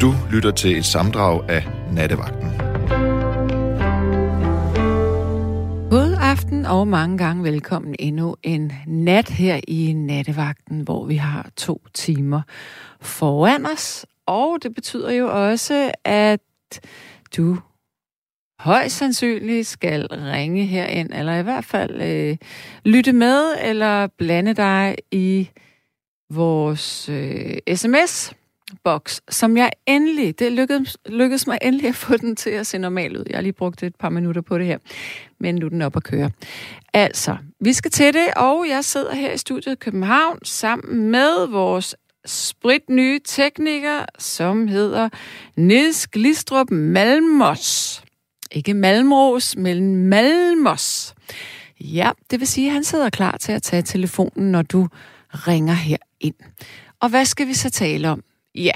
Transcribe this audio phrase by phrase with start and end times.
[0.00, 2.50] Du lytter til et samdrag af Nattevagten.
[5.90, 11.50] God aften og mange gange velkommen endnu en nat her i Nattevagten, hvor vi har
[11.56, 12.42] to timer
[13.00, 14.06] foran os.
[14.26, 16.40] Og det betyder jo også, at
[17.36, 17.58] du
[18.60, 22.36] højst sandsynligt skal ringe herind, eller i hvert fald øh,
[22.84, 25.50] lytte med, eller blande dig i
[26.30, 28.34] vores øh, sms
[28.84, 32.78] boks, som jeg endelig, det lykkedes, lykkedes mig endelig at få den til at se
[32.78, 33.24] normal ud.
[33.30, 34.78] Jeg har lige brugt et par minutter på det her,
[35.40, 36.30] men nu er den op at køre.
[36.92, 41.46] Altså, vi skal til det, og jeg sidder her i studiet i København sammen med
[41.46, 41.94] vores
[42.26, 45.08] spritnye tekniker, som hedder
[45.56, 48.02] Niels Glistrup Malmos.
[48.52, 51.14] Ikke Malmros, men Malmos.
[51.80, 54.88] Ja, det vil sige, at han sidder klar til at tage telefonen, når du
[55.32, 56.34] ringer her ind.
[57.00, 58.22] Og hvad skal vi så tale om?
[58.56, 58.72] Ja,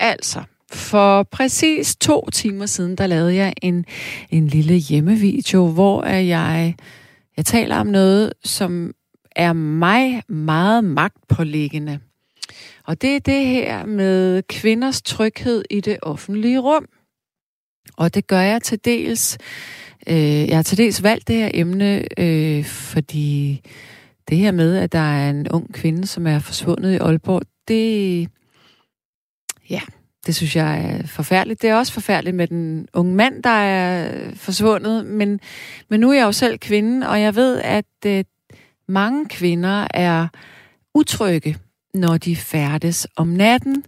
[0.00, 3.84] altså, for præcis to timer siden, der lavede jeg en,
[4.30, 6.74] en lille hjemmevideo, hvor jeg,
[7.36, 8.94] jeg taler om noget, som
[9.36, 11.98] er mig meget magtpålæggende.
[12.84, 16.86] Og det er det her med kvinders tryghed i det offentlige rum.
[17.96, 19.38] Og det gør jeg til dels.
[20.06, 23.60] Øh, jeg har til dels valgt det her emne, øh, fordi
[24.28, 28.28] det her med, at der er en ung kvinde, som er forsvundet i Aalborg, det,
[29.70, 29.80] ja,
[30.26, 31.62] det synes jeg er forfærdeligt.
[31.62, 35.40] Det er også forfærdeligt med den unge mand, der er forsvundet, men,
[35.88, 38.24] men nu er jeg jo selv kvinde, og jeg ved, at øh,
[38.88, 40.28] mange kvinder er
[40.94, 41.56] utrygge,
[41.94, 43.84] når de færdes om natten,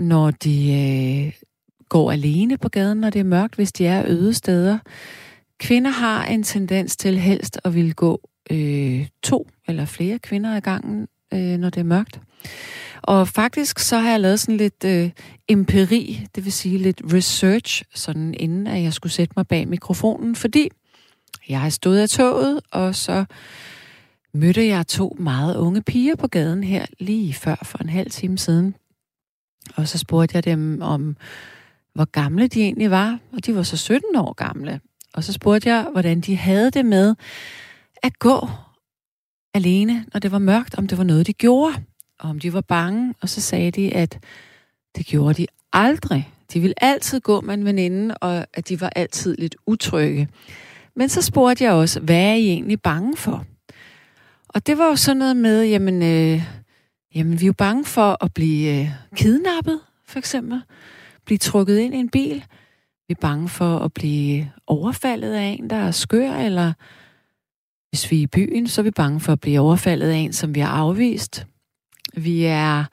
[0.00, 0.72] når de
[1.26, 1.32] øh,
[1.88, 4.78] går alene på gaden, når det er mørkt, hvis de er øde steder.
[5.58, 8.20] Kvinder har en tendens til helst at ville gå
[8.50, 12.20] øh, to eller flere kvinder ad gangen, øh, når det er mørkt.
[13.02, 15.10] Og faktisk så har jeg lavet sådan lidt øh,
[15.48, 20.36] empiri, det vil sige lidt research, sådan inden at jeg skulle sætte mig bag mikrofonen,
[20.36, 20.70] fordi
[21.48, 23.24] jeg har stået af toget, og så
[24.34, 28.38] mødte jeg to meget unge piger på gaden her lige før for en halv time
[28.38, 28.74] siden.
[29.76, 31.16] Og så spurgte jeg dem om,
[31.94, 34.80] hvor gamle de egentlig var, og de var så 17 år gamle.
[35.14, 37.14] Og så spurgte jeg, hvordan de havde det med
[38.02, 38.48] at gå
[39.56, 41.74] alene, når det var mørkt, om det var noget, de gjorde,
[42.20, 43.14] og om de var bange.
[43.20, 44.18] Og så sagde de, at
[44.96, 46.32] det gjorde de aldrig.
[46.52, 50.28] De ville altid gå med en veninde, og at de var altid lidt utrygge.
[50.96, 53.44] Men så spurgte jeg også, hvad er I egentlig bange for?
[54.48, 56.42] Og det var jo sådan noget med, jamen, øh,
[57.14, 60.62] jamen vi er jo bange for at blive øh, kidnappet, for eksempel.
[61.24, 62.44] Blive trukket ind i en bil.
[63.08, 66.72] Vi er bange for at blive overfaldet af en, der er skør, eller
[67.96, 70.32] hvis vi er i byen, så er vi bange for at blive overfaldet af en,
[70.32, 71.46] som vi har afvist.
[72.16, 72.84] Vi er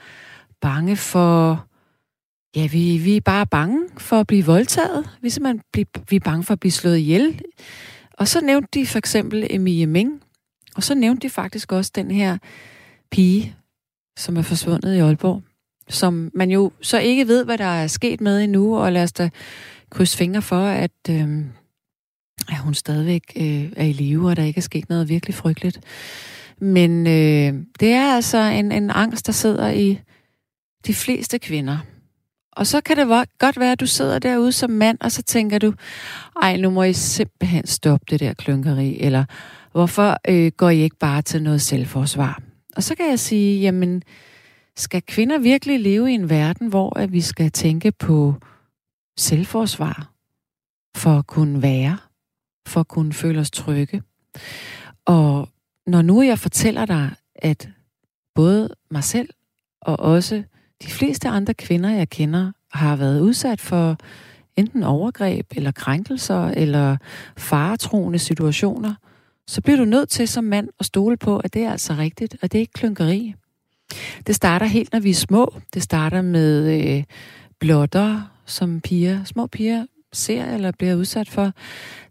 [0.62, 1.66] bange for...
[2.56, 5.10] Ja, vi, vi er bare bange for at blive voldtaget.
[5.22, 7.42] Vi er simpelthen blive, vi er bange for at blive slået ihjel.
[8.14, 10.22] Og så nævnte de for eksempel Emilie Ming.
[10.76, 12.38] Og så nævnte de faktisk også den her
[13.12, 13.56] pige,
[14.18, 15.44] som er forsvundet i Aalborg.
[15.90, 18.78] Som man jo så ikke ved, hvad der er sket med endnu.
[18.78, 19.30] Og lad os da
[19.90, 21.46] krydse fingre for, at, øh,
[22.50, 25.80] at hun stadigvæk øh, er i live, og der ikke er sket noget virkelig frygteligt.
[26.60, 30.00] Men øh, det er altså en, en angst, der sidder i
[30.88, 31.78] de fleste kvinder.
[32.56, 35.60] Og så kan det godt være, at du sidder derude som mand, og så tænker
[35.60, 35.74] du,
[36.42, 39.26] ej, nu må I simpelthen stoppe det der klunkeri, eller
[39.72, 42.42] hvorfor øh, går I ikke bare til noget selvforsvar?
[42.76, 44.04] Og så kan jeg sige, jamen,
[44.76, 48.36] skal kvinder virkelig leve i en verden, hvor at vi skal tænke på
[49.18, 50.14] selvforsvar
[50.98, 51.98] for at kunne være?
[52.68, 54.04] For at kunne føle os trygge.
[55.06, 55.50] Og
[55.88, 57.70] når nu jeg fortæller dig, at
[58.36, 59.30] både mig selv
[59.82, 60.44] og også
[60.84, 63.98] de fleste andre kvinder, jeg kender, har været udsat for
[64.56, 66.98] enten overgreb eller krænkelser eller
[67.38, 68.94] faretroende situationer,
[69.48, 72.36] så bliver du nødt til som mand at stole på, at det er altså rigtigt,
[72.42, 73.34] og det er ikke klunkeri.
[74.28, 75.54] Det starter helt, når vi er små.
[75.74, 77.04] Det starter med øh,
[77.60, 81.52] blotter, som piger, små piger ser eller bliver udsat for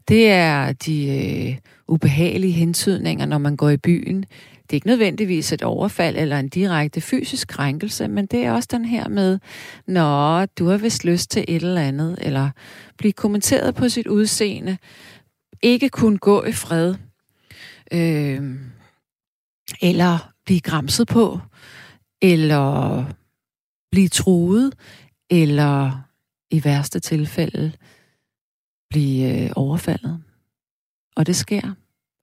[0.08, 1.56] det er de øh,
[1.88, 4.24] ubehagelige hentydninger, når man går i byen.
[4.62, 8.68] Det er ikke nødvendigvis et overfald eller en direkte fysisk krænkelse, men det er også
[8.72, 9.38] den her med,
[9.86, 12.50] når du har vist lyst til et eller andet, eller
[12.98, 14.78] blive kommenteret på sit udseende,
[15.62, 16.94] ikke kunne gå i fred,
[17.92, 18.42] øh,
[19.82, 21.40] eller blive græmset på,
[22.22, 23.04] eller
[23.90, 24.72] blive truet,
[25.30, 26.02] eller
[26.50, 27.72] i værste tilfælde
[28.92, 30.22] blive øh, overfaldet.
[31.16, 31.74] Og det sker,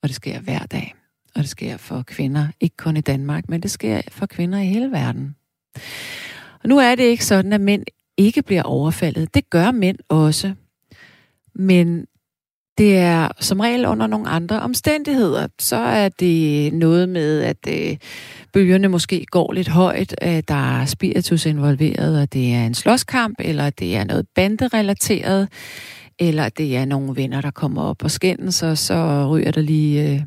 [0.03, 0.95] og det sker hver dag.
[1.35, 4.65] Og det sker for kvinder, ikke kun i Danmark, men det sker for kvinder i
[4.65, 5.35] hele verden.
[6.63, 7.83] Og nu er det ikke sådan, at mænd
[8.17, 9.33] ikke bliver overfaldet.
[9.33, 10.53] Det gør mænd også.
[11.55, 12.05] Men
[12.77, 15.47] det er som regel under nogle andre omstændigheder.
[15.59, 17.97] Så er det noget med, at øh,
[18.53, 23.35] bølgerne måske går lidt højt, at der er spiritus involveret, og det er en slåskamp,
[23.39, 25.49] eller det er noget banderelateret,
[26.19, 30.09] eller det er nogle venner, der kommer op og skændes, og så ryger der lige
[30.09, 30.21] øh,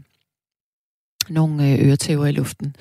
[1.29, 2.77] nogle øh, øretæver i luften.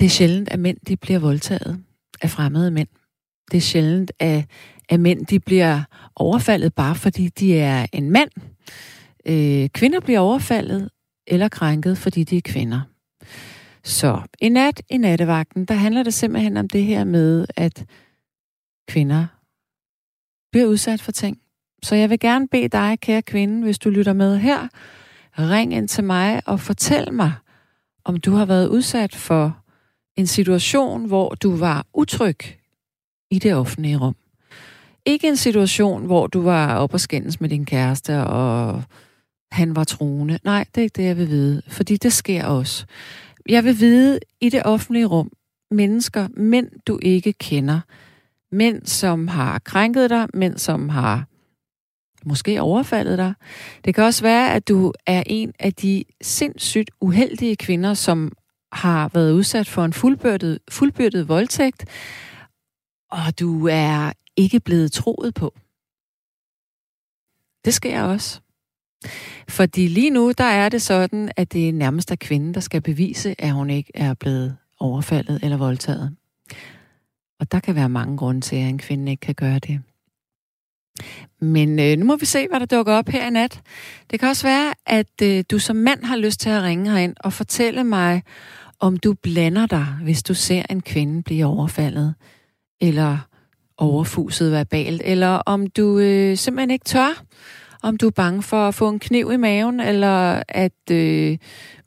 [0.00, 1.84] Det er sjældent, at mænd de bliver voldtaget
[2.22, 2.88] af fremmede mænd.
[3.50, 4.44] Det er sjældent, at,
[4.88, 5.82] at mænd de bliver
[6.16, 8.30] overfaldet bare fordi de er en mand.
[9.26, 10.90] Øh, kvinder bliver overfaldet
[11.26, 12.80] eller krænket, fordi de er kvinder.
[13.84, 17.84] Så i nat i nattevagten, der handler det simpelthen om det her med, at
[18.88, 19.26] kvinder
[20.52, 21.38] bliver udsat for ting.
[21.82, 24.68] Så jeg vil gerne bede dig, kære kvinde, hvis du lytter med her,
[25.38, 27.32] ring ind til mig og fortæl mig,
[28.04, 29.58] om du har været udsat for
[30.16, 32.38] en situation, hvor du var utryg
[33.30, 34.16] i det offentlige rum.
[35.06, 38.82] Ikke en situation, hvor du var op og skændes med din kæreste, og
[39.52, 40.38] han var truende.
[40.44, 42.86] Nej, det er ikke det, jeg vil vide, fordi det sker også.
[43.48, 45.30] Jeg vil vide i det offentlige rum,
[45.70, 47.80] mennesker, mænd du ikke kender,
[48.52, 51.26] mænd som har krænket dig, mænd som har
[52.24, 53.34] måske overfaldet dig.
[53.84, 58.32] Det kan også være, at du er en af de sindssygt uheldige kvinder, som
[58.72, 61.84] har været udsat for en fuldbyrdet, fuldbyrdet voldtægt,
[63.10, 65.54] og du er ikke blevet troet på.
[67.64, 68.40] Det sker også.
[69.48, 72.80] Fordi lige nu, der er det sådan, at det er nærmest er kvinden, der skal
[72.80, 76.16] bevise, at hun ikke er blevet overfaldet eller voldtaget.
[77.40, 79.80] Og der kan være mange grunde til, at en kvinde ikke kan gøre det.
[81.40, 83.60] Men øh, nu må vi se, hvad der dukker op her i nat.
[84.10, 87.14] Det kan også være, at øh, du som mand har lyst til at ringe herind
[87.20, 88.22] og fortælle mig,
[88.80, 92.14] om du blander dig, hvis du ser en kvinde blive overfaldet,
[92.80, 93.18] eller
[93.78, 97.22] overfuset verbalt, eller om du øh, simpelthen ikke tør,
[97.82, 101.38] om du er bange for at få en kniv i maven, eller at øh,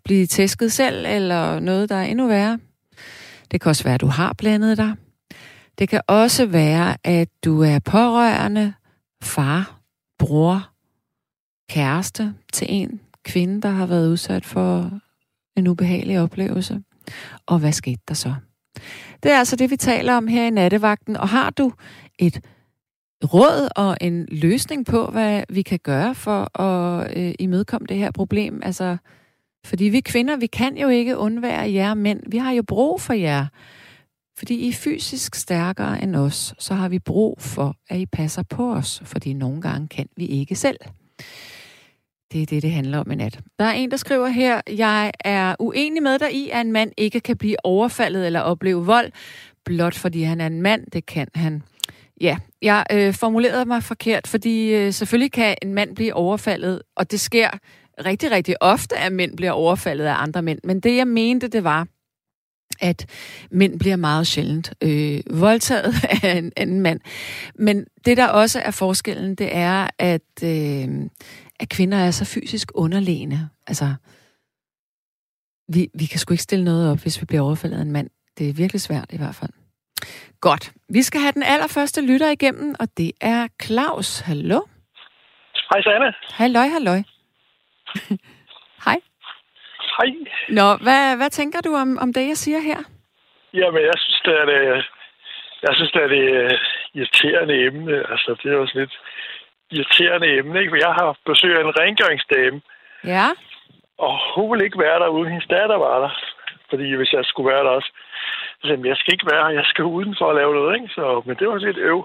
[0.03, 2.59] blive tæsket selv, eller noget, der er endnu værre.
[3.51, 4.95] Det kan også være, at du har blandet dig.
[5.79, 8.73] Det kan også være, at du er pårørende,
[9.23, 9.79] far,
[10.19, 10.69] bror,
[11.69, 14.99] kæreste til en kvinde, der har været udsat for
[15.57, 16.83] en ubehagelig oplevelse.
[17.45, 18.33] Og hvad skete der så?
[19.23, 21.17] Det er altså det, vi taler om her i nattevagten.
[21.17, 21.73] Og har du
[22.19, 22.41] et
[23.23, 28.11] råd og en løsning på, hvad vi kan gøre for at øh, imødekomme det her
[28.11, 28.61] problem?
[28.63, 28.97] Altså,
[29.65, 32.19] fordi vi kvinder, vi kan jo ikke undvære jer mænd.
[32.27, 33.45] Vi har jo brug for jer.
[34.41, 38.43] Fordi I er fysisk stærkere end os, så har vi brug for, at I passer
[38.43, 40.77] på os, fordi nogle gange kan vi ikke selv.
[42.31, 43.39] Det er det, det handler om i nat.
[43.59, 46.91] Der er en, der skriver her, jeg er uenig med dig i, at en mand
[46.97, 49.11] ikke kan blive overfaldet eller opleve vold,
[49.65, 50.85] blot fordi han er en mand.
[50.93, 51.63] Det kan han.
[52.21, 57.11] Ja, jeg øh, formulerede mig forkert, fordi øh, selvfølgelig kan en mand blive overfaldet, og
[57.11, 57.49] det sker
[58.05, 60.59] rigtig, rigtig ofte, at mænd bliver overfaldet af andre mænd.
[60.63, 61.87] Men det, jeg mente, det var,
[62.81, 63.05] at
[63.51, 65.93] mænd bliver meget sjældent øh, voldtaget
[66.23, 66.99] af en anden mand.
[67.55, 70.87] Men det, der også er forskellen, det er, at, øh,
[71.59, 73.49] at kvinder er så fysisk underlegne.
[73.67, 73.93] Altså,
[75.67, 78.09] vi, vi kan sgu ikke stille noget op, hvis vi bliver overfaldet af en mand.
[78.37, 79.51] Det er virkelig svært i hvert fald.
[80.39, 80.71] Godt.
[80.89, 84.19] Vi skal have den allerførste lytter igennem, og det er Claus.
[84.19, 84.61] Hallo?
[85.69, 86.13] Hej, Sanne.
[86.33, 87.01] Halløj, halløj.
[88.85, 88.97] Hej.
[90.01, 90.09] Hej.
[90.59, 92.79] Nå, hvad, hvad tænker du om, om det, jeg siger her?
[93.53, 94.61] Jamen, jeg synes, det er det,
[95.65, 96.51] jeg synes, det er det øh,
[96.97, 97.95] irriterende emne.
[98.11, 98.93] Altså, det er også lidt
[99.71, 100.71] irriterende emne, ikke?
[100.73, 102.61] For jeg har besøg af en rengøringsdame,
[103.13, 103.27] Ja.
[104.05, 106.11] og hun ville ikke være der, uden hendes datter var der.
[106.69, 107.91] Fordi hvis jeg skulle være der også,
[108.59, 110.89] så sagde jeg, skal ikke være her, jeg skal udenfor at lave noget, ikke?
[110.97, 111.99] Så, men det var lidt øv,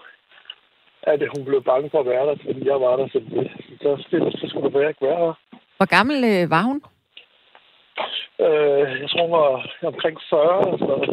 [1.02, 3.06] at hun blev bange for at være der, fordi jeg var der.
[3.14, 3.18] Så,
[4.10, 5.32] så, så skulle der ikke være her.
[5.76, 6.82] Hvor gammel øh, var hun?
[8.44, 9.50] Øh, jeg tror, hun var
[9.92, 11.10] omkring 40 eller sådan noget.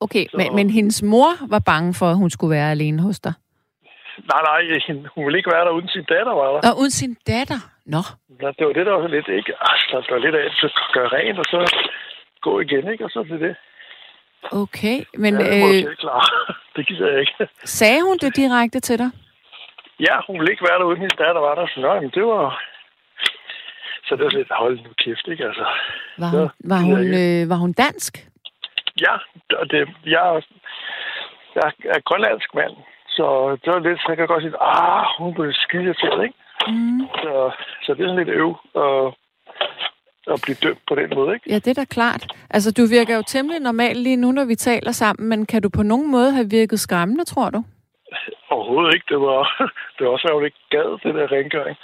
[0.00, 3.20] Okay, Så- men, men hendes mor var bange for, at hun skulle være alene hos
[3.20, 3.32] dig.
[4.30, 4.60] Nej, nej,
[5.14, 6.70] hun ville ikke være der, uden sin datter var der.
[6.70, 7.60] Og uden sin datter.
[7.86, 8.02] Nå,
[8.42, 9.52] Ja, det var det, der var lidt, ikke?
[9.70, 11.58] Altså, der var lidt af, at gøre rent, og så
[12.40, 13.04] gå igen, ikke?
[13.04, 13.56] Og så til det.
[14.62, 14.96] okay.
[15.14, 15.96] Men ja, det øh, øh...
[15.96, 16.22] klar.
[16.76, 17.48] det gider jeg ikke.
[17.64, 19.10] sagde hun det direkte til dig?
[20.00, 21.66] Ja, hun ville ikke være der, uden hendes datter var der.
[21.74, 22.62] Så nej, men det var...
[24.12, 25.44] Så det var lidt, hold nu kæft, ikke?
[25.44, 25.66] Altså,
[26.18, 28.12] Var hun, var det er hun, øh, var hun dansk?
[29.04, 29.14] ja,
[29.60, 30.50] og det, jeg, er-
[31.54, 32.74] jeg er grønlandsk mand,
[33.16, 33.24] så
[33.64, 36.36] det var lidt, så jeg kan godt sige, ah, hun blev skide til, ikke?
[36.68, 37.00] Mm.
[37.22, 37.32] Så,
[37.84, 38.56] så det er sådan lidt øv.
[38.74, 39.16] Og,
[40.32, 41.50] at blive dømt på den måde, ikke?
[41.50, 42.26] Ja, det er da klart.
[42.50, 45.68] Altså, du virker jo temmelig normal lige nu, når vi taler sammen, men kan du
[45.68, 47.64] på nogen måde have virket skræmmende, tror du?
[48.54, 49.06] Overhovedet ikke.
[49.12, 49.40] Det var,
[49.94, 51.76] det var også, hun ikke gad det der rengøring.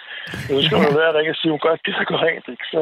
[0.48, 2.66] Men skal hun jo være, at ringe og sige, hun godt gider gå rent, ikke?
[2.72, 2.80] Så,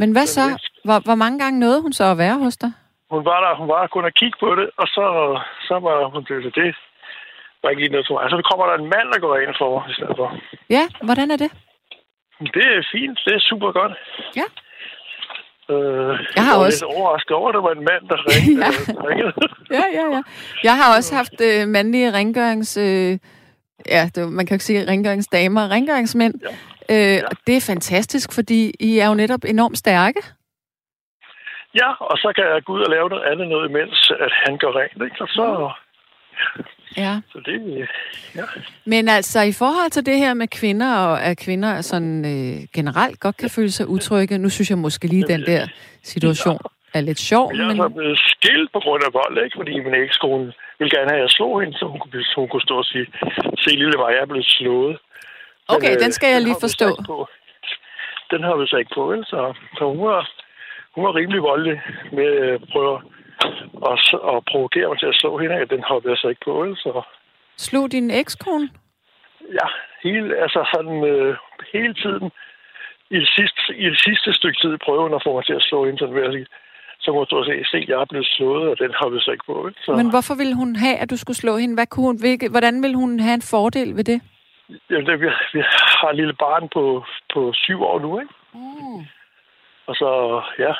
[0.00, 0.44] Men hvad så?
[0.86, 2.72] Hvor, hvor mange gange nåede hun så at være hos dig?
[3.14, 5.04] hun var der, hun var kun at kigge på det, og så,
[5.68, 6.76] så var hun til det.
[7.62, 8.30] var ikke lige noget for mig.
[8.30, 10.28] Så kommer der en mand, der går ind for mig i stedet for.
[10.76, 11.50] Ja, hvordan er det?
[12.56, 13.18] Det er fint.
[13.24, 13.92] Det er super godt.
[14.40, 14.46] Ja.
[15.70, 18.60] Øh, Jeg har var også- lidt overrasket over, at det var en mand, der ringede.
[18.64, 18.70] Ja.
[18.92, 19.32] der ringede.
[19.76, 20.22] Ja, ja, ja.
[20.64, 22.76] Jeg har også haft øh, mandlige rengørings...
[22.76, 23.18] Øh,
[23.88, 26.34] ja, det, man kan jo ikke sige rengøringsdamer, rengøringsmænd.
[26.90, 27.16] Ja.
[27.16, 30.20] Øh, og det er fantastisk, fordi I er jo netop enormt stærke.
[31.80, 34.58] ja, og så kan jeg gå ud og lave noget andet noget, imens at han
[34.58, 35.02] går rent.
[35.04, 35.16] Ikke?
[35.24, 35.46] Og så,
[36.96, 37.20] Ja.
[37.32, 37.88] så det,
[38.36, 38.44] ja.
[38.84, 43.20] Men altså, i forhold til det her med kvinder, og at kvinder sådan øh, generelt
[43.20, 45.66] godt kan føle sig utrygge, nu synes jeg måske lige, den der
[46.02, 46.58] situation
[46.94, 49.56] er lidt sjov, Jeg er men blevet skilt på grund af vold, ikke?
[49.60, 52.48] Fordi min ekskone ville gerne have, at jeg slog hende, så hun kunne, så hun
[52.48, 53.06] kunne stå og sige,
[53.64, 54.96] se lille mig, jeg er blevet slået.
[55.68, 56.88] okay, øh, den skal jeg lige så forstå.
[58.32, 59.24] Den har vi så ikke på, vel?
[59.32, 59.40] Så,
[59.78, 60.22] så hun, var,
[60.94, 61.76] hun var rimelig voldelig
[62.12, 62.94] med at prøve
[63.90, 65.68] at, s- at provokere mig til at slå hende af.
[65.68, 66.74] Den har vi så ikke på?
[66.84, 67.02] Så
[67.56, 68.68] Slog din ekskone?
[69.60, 69.66] ja,
[70.02, 71.36] hele, altså sådan, øh,
[71.72, 72.30] hele tiden
[73.10, 75.62] i det, sidste, i det sidste stykke tid prøver hun at få mig til at
[75.62, 76.46] slå hende, sådan vil jeg sige.
[77.00, 79.44] Så må du se, se, jeg er blevet slået, og den har vi så ikke
[79.46, 79.70] på?
[79.84, 81.74] Så, Men hvorfor ville hun have, at du skulle slå hende?
[81.74, 84.20] Hvad kunne hun, hvilke, hvordan ville hun have en fordel ved det?
[84.90, 85.60] Jamen, det, vi, vi
[86.00, 87.04] har et lille barn på,
[87.34, 88.32] på syv år nu, ikke?
[88.54, 89.00] Mm.
[89.86, 90.08] Og så,
[90.58, 90.72] ja,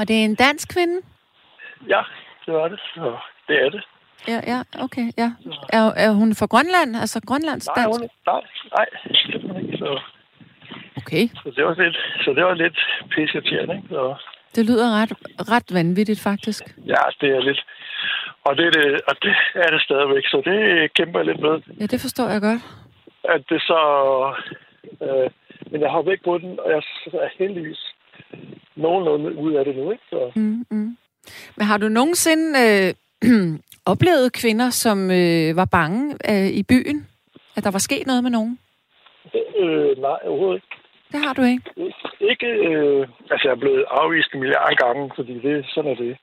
[0.00, 0.96] Og det er en dansk kvinde?
[1.88, 2.00] Ja,
[2.46, 2.80] det var det.
[2.94, 3.16] Så
[3.48, 3.82] det er det.
[4.28, 5.30] Ja, ja, okay, ja.
[5.72, 6.96] Er, er hun fra Grønland?
[6.96, 8.00] Altså Grønlands Nej, dansk?
[8.00, 8.42] hun, nej,
[8.76, 9.78] nej, ikke.
[9.78, 10.00] Så,
[10.96, 12.78] Okay, så, det var lidt, så det var lidt
[13.10, 13.88] pisseirriterende, ikke?
[13.88, 14.14] Så,
[14.56, 15.12] det lyder ret,
[15.52, 16.62] ret vanvittigt faktisk.
[16.86, 17.64] ja, det er lidt...
[18.44, 21.60] Og det, er det, og det er det stadigvæk, så det kæmper jeg lidt med.
[21.80, 22.62] Ja, det forstår jeg godt.
[23.24, 23.80] At det så...
[25.02, 25.30] Øh,
[25.70, 27.80] men jeg har væk på den, og jeg er heldigvis
[28.76, 30.04] nogenlunde ud af det nu, ikke?
[30.10, 30.96] Så, Mm, mm.
[31.56, 32.94] Men har du nogensinde øh,
[33.92, 37.06] oplevet kvinder, som øh, var bange øh, i byen?
[37.56, 38.58] At der var sket noget med nogen?
[39.62, 40.76] øh, nej, overhovedet ikke.
[41.12, 41.70] Det har du ikke.
[42.30, 46.16] Ikke, øh, altså jeg er blevet afvist en milliard gange, fordi det, sådan er det.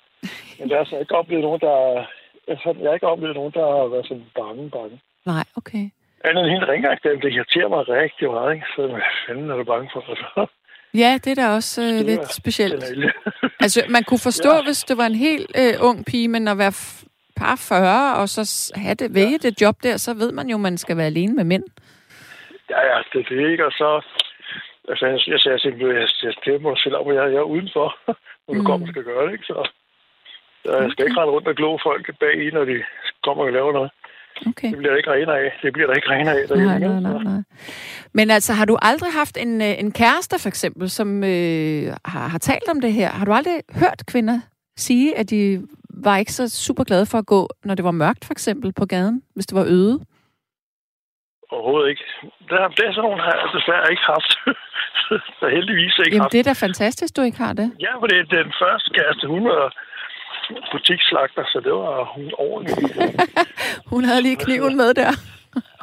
[0.60, 2.06] Men der er altså ikke oplevet nogen, der...
[2.48, 5.00] Altså, jeg har ikke oplevet nogen, der har været sådan bange, bange.
[5.26, 5.86] Nej, okay.
[6.26, 8.66] Andet end hende rengøringsdamen, det irriterer mig rigtig meget, ikke?
[8.76, 10.02] Så hvad fanden er du bange for?
[10.10, 10.48] Altså,
[10.94, 12.84] Ja, det er da også øh, lidt specielt.
[13.60, 14.56] Altså, man kunne forstå, Ja.
[14.56, 14.64] ja.
[14.64, 18.30] hvis det var en helt øh, ung pige, men at være f- par 40, og
[18.30, 21.34] så have det, vælge det job der, så ved man jo, man skal være alene
[21.34, 21.64] med mænd.
[22.70, 23.66] ja, ja, det er det, ikke?
[23.66, 23.90] Og så...
[24.90, 27.88] Altså, jeg, jeg sagde simpelthen, jeg, jeg stemmer mig selv om, jeg, jeg er udenfor,
[28.48, 28.66] når du Mm.
[28.66, 29.46] kommer og skal gøre det, ikke?
[29.46, 29.70] Så,
[30.66, 32.76] så jeg skal ikke rende rundt og glo folk bag i, når de
[33.26, 33.92] kommer og laver noget.
[34.48, 34.70] Okay.
[34.70, 35.60] Det bliver der ikke rener af.
[35.64, 36.58] Det bliver der ikke rener af.
[36.58, 37.42] Nej, nej, nej, nej.
[38.14, 42.28] Men altså, har du aldrig haft en, øh, en kæreste, for eksempel, som øh, har,
[42.28, 43.10] har talt om det her?
[43.10, 44.40] Har du aldrig hørt kvinder
[44.78, 45.62] sige, at de
[46.04, 48.86] var ikke så super glade for at gå, når det var mørkt, for eksempel, på
[48.86, 50.00] gaden, hvis det var øde?
[51.52, 52.04] Overhovedet ikke.
[52.50, 54.32] Det, er- det er sådan nogle, har jeg desværre ikke haft.
[55.40, 56.32] så heldigvis ikke Jamen, haft.
[56.34, 57.68] det er da fantastisk, du ikke har det.
[57.86, 59.64] Ja, for det er den første kæreste, hun var
[60.72, 62.76] butikslagter, så det var hun ordentlig.
[63.94, 65.12] Hun havde lige kniven med der.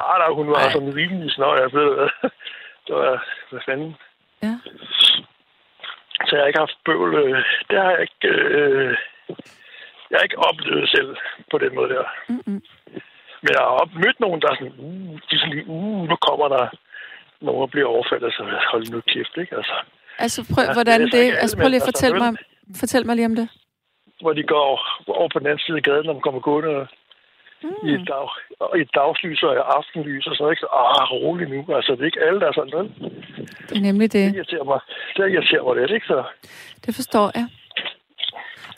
[0.05, 0.71] Ah, nej, hun var Ej.
[0.71, 2.09] sådan rimelig snøj, jeg ved hvad.
[2.87, 3.95] Det var, hvad fanden.
[4.43, 4.53] Ja.
[6.25, 7.15] Så jeg har ikke haft bøvl.
[7.15, 8.27] øh, Det har jeg ikke...
[8.59, 8.97] Øh,
[10.09, 11.15] jeg har ikke oplevet selv
[11.51, 12.03] på den måde der.
[12.29, 12.61] Mm-mm.
[13.43, 16.15] Men jeg har mødt nogen, der er sådan, uh, de er sådan lige, uh, nu
[16.27, 16.63] kommer der
[17.41, 19.55] nogen, der bliver overfaldet, så hold nu kæft, ikke?
[19.55, 19.75] Altså,
[20.19, 21.25] Altså, prøv, hvordan det det...
[21.43, 23.47] Altså, prøv lige at mænd, fortælle altså, mig, fortæl mig lige om det.
[24.21, 24.67] Hvor de går
[25.07, 26.87] over på den anden side af gaden, når man kommer gående
[27.63, 27.87] Mm.
[27.89, 28.27] i et, dag,
[28.77, 30.51] i et dagslys og i aftenlys og noget.
[30.51, 30.59] Ikke?
[30.59, 31.75] Så, ah, rolig nu.
[31.75, 32.91] Altså, det er ikke alle, der er sådan noget.
[33.69, 34.35] Det er nemlig Det det.
[34.35, 34.79] irriterer mig,
[35.17, 36.05] det irriterer mig lidt, ikke?
[36.07, 36.23] Så,
[36.85, 37.47] Det forstår jeg.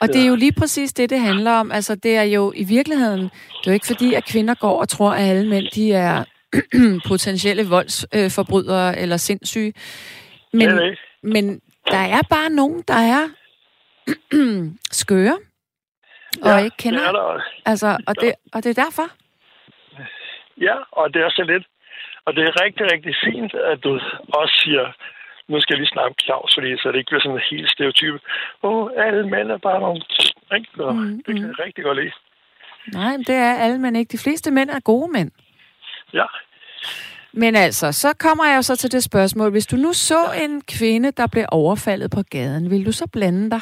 [0.01, 1.71] Og det er jo lige præcis det, det handler om.
[1.71, 4.89] Altså, det er jo i virkeligheden, det er jo ikke fordi, at kvinder går og
[4.89, 6.23] tror, at alle mænd, de er
[7.11, 9.73] potentielle voldsforbrydere eller sindssyge.
[10.53, 11.01] Men, det det ikke.
[11.23, 13.23] men der er bare nogen, der er
[15.03, 15.37] skøre,
[16.41, 16.99] og Ja, ikke kender.
[16.99, 17.41] Det er der.
[17.65, 19.07] Altså, og, det, og det er derfor.
[20.61, 21.65] Ja, og det er så lidt.
[22.25, 24.85] Og det er rigtig, rigtig fint, at du også siger,
[25.47, 28.15] nu skal jeg lige snakke om Claus, fordi så det ikke bliver sådan helt stereotyp.
[28.63, 30.01] Åh, oh, alle mænd er bare nogle...
[30.55, 30.69] Ikke?
[30.77, 32.13] Mm, det kan jeg rigtig godt lide.
[32.93, 34.11] Nej, men det er alle mænd ikke.
[34.11, 35.31] De fleste mænd er gode mænd.
[36.13, 36.25] Ja.
[37.33, 39.51] Men altså, så kommer jeg jo så til det spørgsmål.
[39.51, 43.49] Hvis du nu så en kvinde, der blev overfaldet på gaden, vil du så blande
[43.51, 43.61] dig?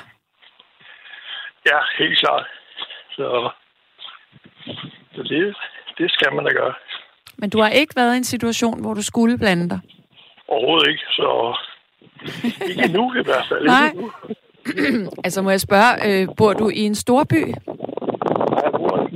[1.65, 2.45] Ja, helt klart.
[3.11, 3.49] Så,
[5.15, 5.55] så det,
[5.97, 6.73] det skal man da gøre.
[7.37, 9.79] Men du har ikke været i en situation, hvor du skulle blande dig?
[10.47, 11.57] Overhovedet ikke, så
[12.69, 13.65] ikke nu i hvert fald.
[13.65, 13.93] Nej.
[15.25, 17.47] Altså, må jeg spørge, øh, bor du i en storby?
[18.63, 19.09] Jeg bor,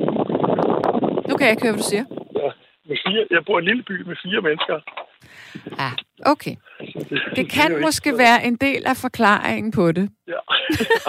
[1.29, 2.05] Nu kan jeg ikke høre, hvad du siger.
[2.35, 2.49] ja,
[2.85, 4.79] med fire, jeg bor i en lille by med fire mennesker.
[5.79, 5.89] Ja,
[6.31, 6.55] okay.
[6.79, 10.09] Så det, Det kan måske være en del af forklaringen på det.
[10.27, 10.39] Ja.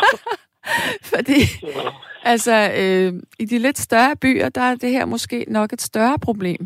[1.13, 1.93] Fordi, Så,
[2.23, 6.19] altså, øh, i de lidt større byer, der er det her måske nok et større
[6.19, 6.61] problem,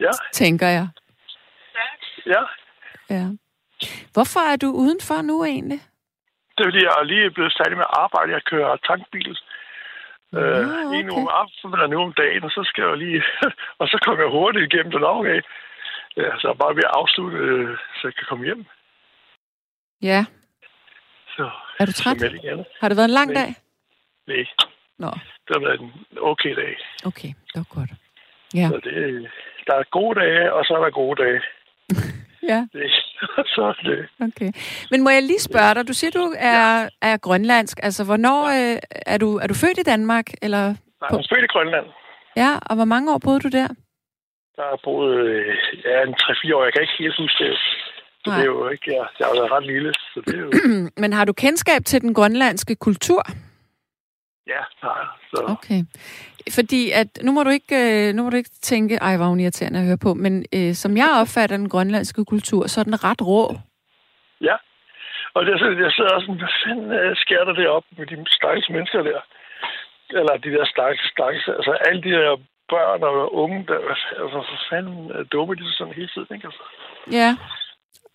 [0.00, 0.88] ja, tænker jeg.
[2.26, 2.42] ja.
[3.10, 3.26] Ja.
[4.12, 5.80] Hvorfor er du udenfor nu egentlig?
[6.54, 8.32] Det er fordi, jeg er lige blevet færdig med arbejde.
[8.32, 9.36] Jeg kører tankbil.
[10.34, 10.98] Øh, okay.
[10.98, 13.22] En om aftenen og nu om dagen, og så skal jeg lige...
[13.80, 15.40] og så kommer jeg hurtigt igennem den af.
[16.16, 18.64] Ja, så er bare ved at afslutte, øh, så jeg kan komme hjem.
[20.02, 20.24] Ja.
[21.36, 21.50] Så,
[21.80, 22.16] Er du træt?
[22.80, 23.42] Har det været en lang Nej.
[23.42, 23.54] dag?
[24.26, 24.44] Nej,
[24.98, 25.10] Nå,
[25.46, 26.72] det har været en okay dag.
[27.06, 27.28] okay.
[27.28, 27.90] Det var godt.
[28.54, 28.68] Ja.
[28.68, 28.94] Så det,
[29.66, 31.40] der er gode dage, og så er der gode dage.
[32.52, 32.90] Ja, Det,
[33.54, 34.08] så er det.
[34.28, 34.50] okay.
[34.90, 37.78] Men må jeg lige spørge dig, du siger, du er, er grønlandsk.
[37.82, 38.76] Altså, hvornår øh,
[39.06, 40.26] er, du, er du født i Danmark?
[40.42, 41.86] Eller, Nej, På- jeg er født i Grønland.
[42.36, 43.68] ja, og hvor mange år boede du der?
[44.56, 46.64] Der er boet øh, ja, en 3-4 år.
[46.64, 47.58] Jeg kan ikke helt huske det.
[48.24, 48.36] Så Nej.
[48.36, 48.86] det er jo ikke...
[48.86, 50.50] Jeg, jeg har været ret lille, så det er jo...
[51.02, 53.22] Men har du kendskab til den grønlandske kultur?
[54.46, 55.00] Ja, nej.
[55.30, 55.80] Så, Okay.
[56.54, 57.74] Fordi at, nu må du ikke,
[58.08, 60.44] øh, nu må du ikke tænke, ej, hvor er hun irriterende at høre på, men
[60.54, 63.44] øh, som jeg opfatter den grønlandske kultur, så er den ret rå.
[64.40, 64.56] Ja.
[65.34, 65.52] Og det
[65.84, 69.20] jeg sidder også sådan, hvad fanden øh, sker der deroppe med de stakkels mennesker der?
[70.18, 72.36] Eller de der stakkels, stakkels, altså alle de der
[72.68, 73.78] børn og unge, der,
[74.22, 76.46] altså for fanden øh, dumme de sådan hele tiden, ikke?
[76.46, 76.62] Altså,
[77.20, 77.30] Ja.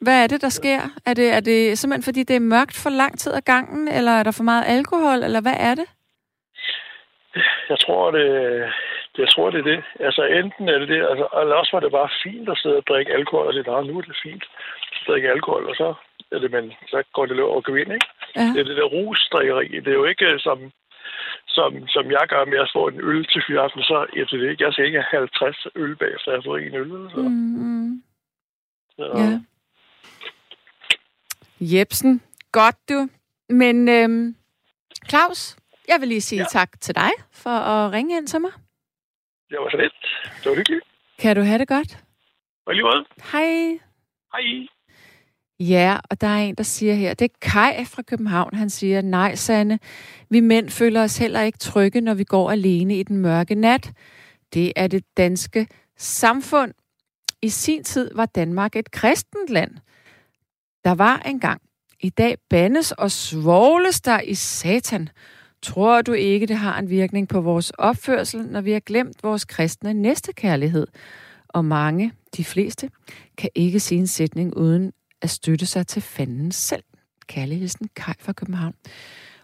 [0.02, 0.82] Hvad er det, der sker?
[1.06, 4.12] Er det, er det simpelthen, fordi det er mørkt for lang tid ad gangen, eller
[4.12, 5.88] er der for meget alkohol, eller hvad er det?
[7.70, 8.28] jeg tror, det,
[9.18, 9.84] jeg tror, det er det.
[10.00, 12.88] Altså enten er det det, altså, eller også var det bare fint at sidde og
[12.90, 15.94] drikke alkohol, og det er, nu er det fint at drikke alkohol, og så
[16.32, 18.10] er det, men så går det over gevind, ikke?
[18.36, 18.48] Ja.
[18.54, 19.68] Det er det der rusdrikkeri.
[19.68, 20.60] Det er jo ikke øh, som,
[21.48, 24.64] som, som jeg gør med at få en øl til fyraften, så ja, det ikke.
[24.64, 27.10] Jeg skal ikke have 50 øl bagefter, jeg har fået en øl.
[27.14, 28.04] Så, Mm,
[28.98, 29.40] så, ja.
[31.62, 33.10] Jebsen, godt du.
[33.50, 34.36] Men øhm,
[35.10, 36.46] Claus, jeg vil lige sige ja.
[36.52, 38.52] Tak til dig for at ringe ind til mig.
[39.50, 39.94] Det var så lidt.
[40.44, 40.86] Det var hyggeligt.
[41.20, 42.04] Kan du have det godt?
[42.66, 43.06] Og lige måde.
[43.32, 43.80] Hej.
[44.34, 44.68] Hej.
[45.60, 49.02] Ja, og der er en, der siger her, det er Kai fra København, han siger,
[49.02, 49.80] nej Sanne,
[50.30, 53.92] vi mænd føler os heller ikke trygge, når vi går alene i den mørke nat.
[54.54, 55.68] Det er det danske
[55.98, 56.74] samfund.
[57.42, 59.72] I sin tid var Danmark et kristent land.
[60.90, 61.62] Der var engang.
[62.00, 65.10] I dag bandes og svogles der i satan.
[65.62, 69.46] Tror du ikke, det har en virkning på vores opførsel, når vi har glemt vores
[69.46, 70.88] kristne næstekærlighed?
[71.48, 72.90] Og mange, de fleste,
[73.38, 76.84] kan ikke sige en sætning uden at støtte sig til fanden selv.
[77.28, 78.74] Kærligheden Kai fra København.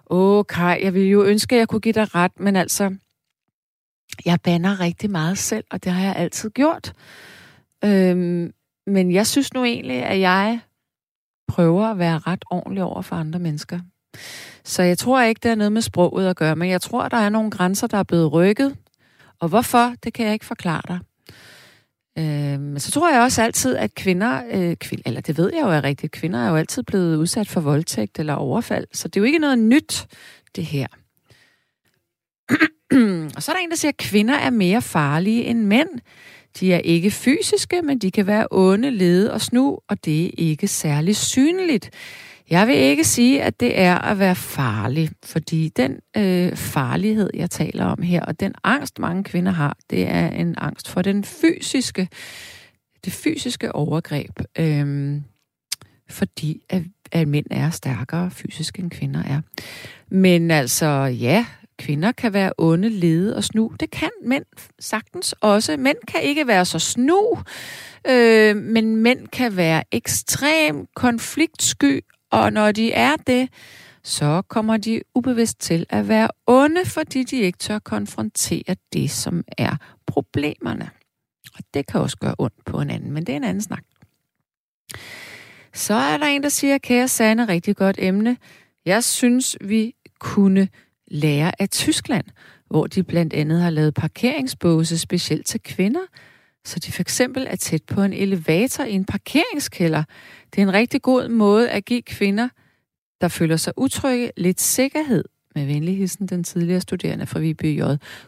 [0.10, 2.96] Åh, Kai, jeg ville jo ønske, at jeg kunne give dig ret, men altså,
[4.26, 6.94] jeg banner rigtig meget selv, og det har jeg altid gjort.
[7.84, 8.54] Øhm,
[8.88, 10.62] men jeg synes nu egentlig, at jeg
[11.48, 13.80] prøver at være ret ordentlig over for andre mennesker.
[14.64, 17.18] Så jeg tror ikke, det er noget med sproget at gøre, men jeg tror, der
[17.18, 18.76] er nogle grænser, der er blevet rykket.
[19.40, 21.00] Og hvorfor, det kan jeg ikke forklare dig.
[22.18, 25.70] Øh, så tror jeg også altid, at kvinder, øh, kvind, eller det ved jeg jo
[25.70, 29.22] er rigtigt, kvinder er jo altid blevet udsat for voldtægt eller overfald, så det er
[29.22, 30.08] jo ikke noget nyt,
[30.56, 30.88] det her.
[33.36, 35.90] og så er der en, der siger, at kvinder er mere farlige end mænd.
[36.60, 40.32] De er ikke fysiske, men de kan være onde, lede og snu, og det er
[40.38, 41.90] ikke særlig synligt.
[42.50, 47.50] Jeg vil ikke sige, at det er at være farlig, fordi den øh, farlighed, jeg
[47.50, 51.24] taler om her, og den angst, mange kvinder har, det er en angst for den
[51.24, 52.08] fysiske,
[53.06, 55.22] det fysiske overgreb, øh,
[56.10, 59.42] fordi at, at mænd er stærkere fysisk, end kvinder er.
[60.10, 61.46] Men altså, ja,
[61.80, 63.72] kvinder kan være onde, lede og snu.
[63.80, 64.46] Det kan mænd
[64.80, 65.78] sagtens også.
[65.78, 67.38] Mænd kan ikke være så snu,
[68.08, 72.02] øh, men mænd kan være ekstrem konfliktsky
[72.36, 73.50] og når de er det,
[74.04, 79.44] så kommer de ubevidst til at være onde, fordi de ikke tør konfrontere det, som
[79.58, 80.90] er problemerne.
[81.58, 83.84] Og det kan også gøre ondt på en anden, men det er en anden snak.
[85.74, 88.38] Så er der en, der siger, kære Sanne, rigtig godt emne.
[88.86, 90.68] Jeg synes, vi kunne
[91.08, 92.26] lærer af Tyskland,
[92.70, 96.02] hvor de blandt andet har lavet parkeringsbåse specielt til kvinder,
[96.66, 100.04] så de for eksempel er tæt på en elevator i en parkeringskælder.
[100.56, 102.50] Det er en rigtig god måde at give kvinder,
[103.22, 105.24] der føler sig utrygge, lidt sikkerhed.
[105.56, 107.82] Med venlig hilsen, den tidligere studerende fra VBJ.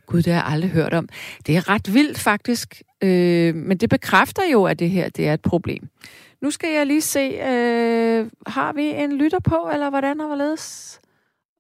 [0.06, 1.10] Gud, det har jeg aldrig hørt om.
[1.48, 5.34] Det er ret vildt faktisk, øh, men det bekræfter jo, at det her det er
[5.34, 5.88] et problem.
[6.42, 11.00] Nu skal jeg lige se, øh, har vi en lytter på, eller hvordan har hvorledes?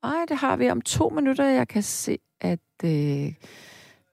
[0.03, 1.45] Nej, det har vi om to minutter.
[1.45, 3.33] Jeg kan se, at øh,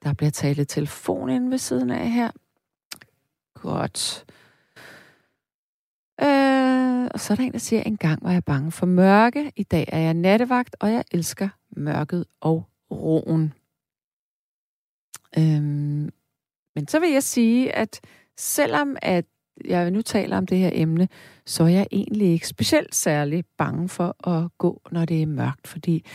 [0.03, 2.31] der bliver talt telefon inde ved siden af her.
[3.53, 4.25] Godt.
[6.21, 9.51] Øh, og så er der en, der siger, en gang var jeg bange for mørke.
[9.55, 13.53] I dag er jeg nattevagt, og jeg elsker mørket og roen.
[15.37, 15.61] Øh,
[16.75, 18.01] men så vil jeg sige, at
[18.37, 19.25] selvom at
[19.65, 21.07] jeg nu taler om det her emne,
[21.45, 25.67] så er jeg egentlig ikke specielt særlig bange for at gå, når det er mørkt,
[25.67, 26.05] fordi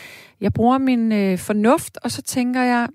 [0.40, 2.88] jeg bruger min øh, fornuft, og så tænker jeg,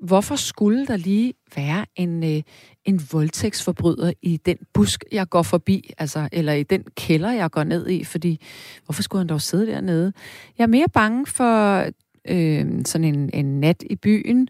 [0.00, 2.42] hvorfor skulle der lige være en, øh,
[2.84, 7.64] en voldtægtsforbryder i den busk, jeg går forbi, altså, eller i den kælder, jeg går
[7.64, 8.40] ned i, fordi
[8.84, 10.12] hvorfor skulle han dog sidde dernede?
[10.58, 11.84] Jeg er mere bange for
[12.28, 14.48] øh, sådan en, en nat i byen,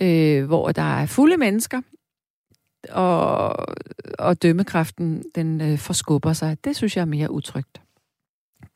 [0.00, 1.80] øh, hvor der er fulde mennesker,
[2.92, 3.56] og,
[4.18, 6.64] og dømmekraften den øh, forskubber sig.
[6.64, 7.80] Det synes jeg er mere utrygt.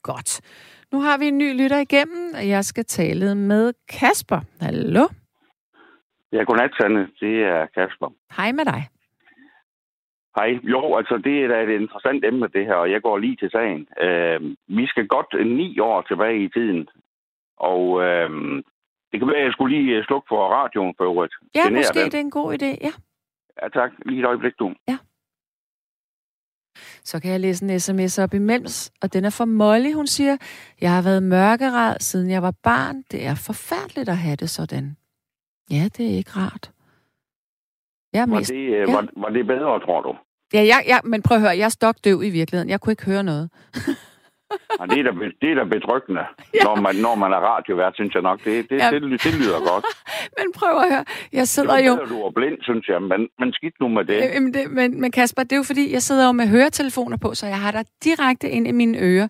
[0.02, 0.40] Godt.
[0.92, 4.40] Nu har vi en ny lytter igennem, og jeg skal tale med Kasper.
[4.60, 5.06] Hallo?
[6.32, 7.08] Ja, godnat, Sanne.
[7.20, 8.08] Det er Kasper.
[8.36, 8.88] Hej med dig.
[10.36, 10.58] Hej.
[10.62, 13.50] Jo, altså det er da et interessant emne, det her, og jeg går lige til
[13.50, 13.88] sagen.
[14.04, 14.40] Øh,
[14.78, 16.88] vi skal godt ni år tilbage i tiden,
[17.56, 18.30] og øh,
[19.12, 21.34] det kan være, at jeg skulle lige slukke for radioen for øvrigt.
[21.54, 22.10] Ja, Generer måske den.
[22.10, 22.92] det er en god idé, ja.
[23.62, 23.90] Ja, tak.
[24.06, 24.74] Lige et øjeblik, du.
[27.04, 28.66] Så kan jeg læse en sms op imellem,
[29.02, 29.92] og den er fra Molly.
[29.94, 30.36] Hun siger,
[30.80, 33.02] jeg har været mørkeret, siden jeg var barn.
[33.10, 34.96] Det er forfærdeligt at have det sådan.
[35.70, 36.72] Ja, det er ikke rart.
[38.12, 38.50] Jeg er Var mest...
[38.50, 38.94] det, øh, ja.
[38.94, 40.16] var, var det bedre, tror du?
[40.54, 42.70] Ja, jeg, jeg, men prøv at høre, jeg er stokdøv i virkeligheden.
[42.70, 43.50] Jeg kunne ikke høre noget.
[44.80, 45.12] Ja, det, er da,
[45.42, 46.20] det er da betryggende,
[46.58, 46.64] Ja.
[46.64, 48.38] når, man, når man er radiovært, synes jeg nok.
[48.44, 48.90] Det, det, Ja.
[48.90, 49.84] det, det, det lyder godt.
[50.38, 51.92] Men prøv at høre, jeg sidder er jo...
[52.08, 54.16] du er blind, synes jeg, men, men skidt nu med det.
[54.36, 57.16] Øh, Men, det, men, men Kasper, det er jo fordi, jeg sidder jo med høretelefoner
[57.16, 59.28] på, så jeg har der direkte ind i mine ører.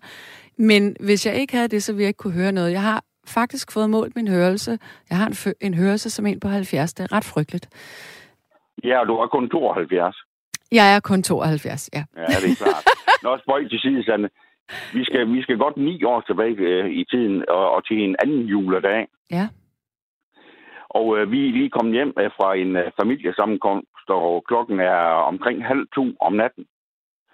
[0.57, 2.71] Men hvis jeg ikke havde det, så ville jeg ikke kunne høre noget.
[2.71, 4.79] Jeg har faktisk fået målt min hørelse.
[5.09, 6.93] Jeg har en, fø- en hørelse som en på 70.
[6.93, 7.67] Det er ret frygteligt.
[8.83, 10.15] Ja, og du er kun 72.
[10.71, 12.03] Jeg er kun 72, ja.
[12.17, 12.83] Ja, det er klart.
[13.23, 14.29] Nå, spøj til side, Sande.
[14.93, 18.15] Vi skal, vi skal godt ni år tilbage øh, i tiden, og, og til en
[18.23, 19.07] anden juledag.
[19.31, 19.47] Ja.
[20.89, 24.99] Og øh, vi er lige kommet hjem øh, fra en øh, familiesammenkomst, og klokken er
[25.31, 26.65] omkring halv to om natten.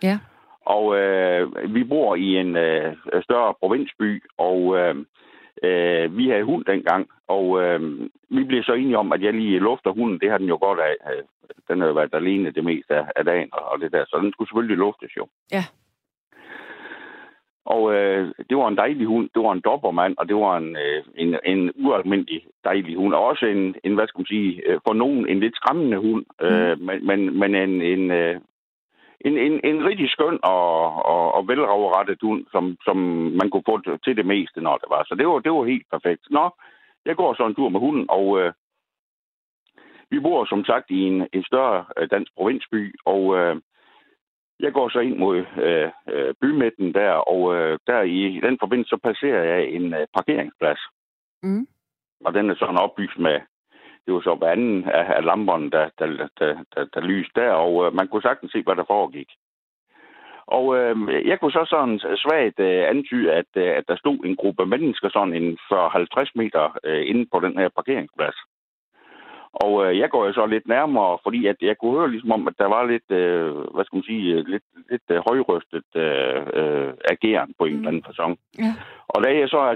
[0.03, 0.19] Ja.
[0.65, 4.95] Og øh, vi bor i en øh, større provinsby, og øh,
[5.63, 7.09] øh, vi havde hund dengang.
[7.27, 7.81] Og øh,
[8.29, 10.19] vi blev så enige om, at jeg lige lufter hunden.
[10.19, 10.95] Det har den jo godt af.
[11.13, 11.23] Øh,
[11.67, 14.19] Den har jo været alene det meste af, af dagen og, og det der, så
[14.23, 15.27] den skulle selvfølgelig luftes jo.
[15.51, 15.63] Ja.
[17.75, 19.29] Og øh, det var en dejlig hund.
[19.35, 23.13] Det var en dobbermand, og det var en, øh, en, en ualmindelig dejlig hund.
[23.13, 26.25] Og også en, en hvad skal man sige, øh, for nogen en lidt skræmmende hund.
[26.41, 28.35] Øh, men, men, men en, en, øh,
[29.25, 32.97] en, en, en rigtig skøn og, og, og velravrettet hund, som, som
[33.39, 35.03] man kunne få til det meste, når det var.
[35.03, 36.21] Så det var, det var helt perfekt.
[36.29, 36.49] Nå,
[37.05, 38.53] jeg går så en tur med hunden, og øh,
[40.11, 43.55] vi bor som sagt i en, en større øh, dansk provinsby, og øh,
[44.59, 48.89] jeg går så ind mod øh, øh, bymidten der, og øh, der i den forbindelse
[48.89, 50.79] så passerer jeg en øh, parkeringsplads.
[51.43, 51.67] Mm.
[52.25, 53.39] Og den er sådan oplyst med,
[54.05, 57.51] det var så hver anden af, af lamperne, der, der, der, der, der lyste der,
[57.51, 59.29] og øh, man kunne sagtens se, hvad der foregik.
[60.47, 64.35] Og øh, jeg kunne så sådan svagt øh, antyde, at, øh, at der stod en
[64.35, 68.35] gruppe mennesker sådan en 40-50 meter øh, inde på den her parkeringsplads.
[69.53, 72.47] Og øh, jeg går jo så lidt nærmere, fordi at jeg kunne høre ligesom om,
[72.47, 76.41] at der var lidt, øh, hvad skal man sige, øh, lidt, lidt øh, højrystet øh,
[76.53, 77.77] øh, ageren på en Mm.
[77.77, 78.37] eller anden fasong.
[78.59, 78.73] Ja.
[79.07, 79.75] Og da jeg så er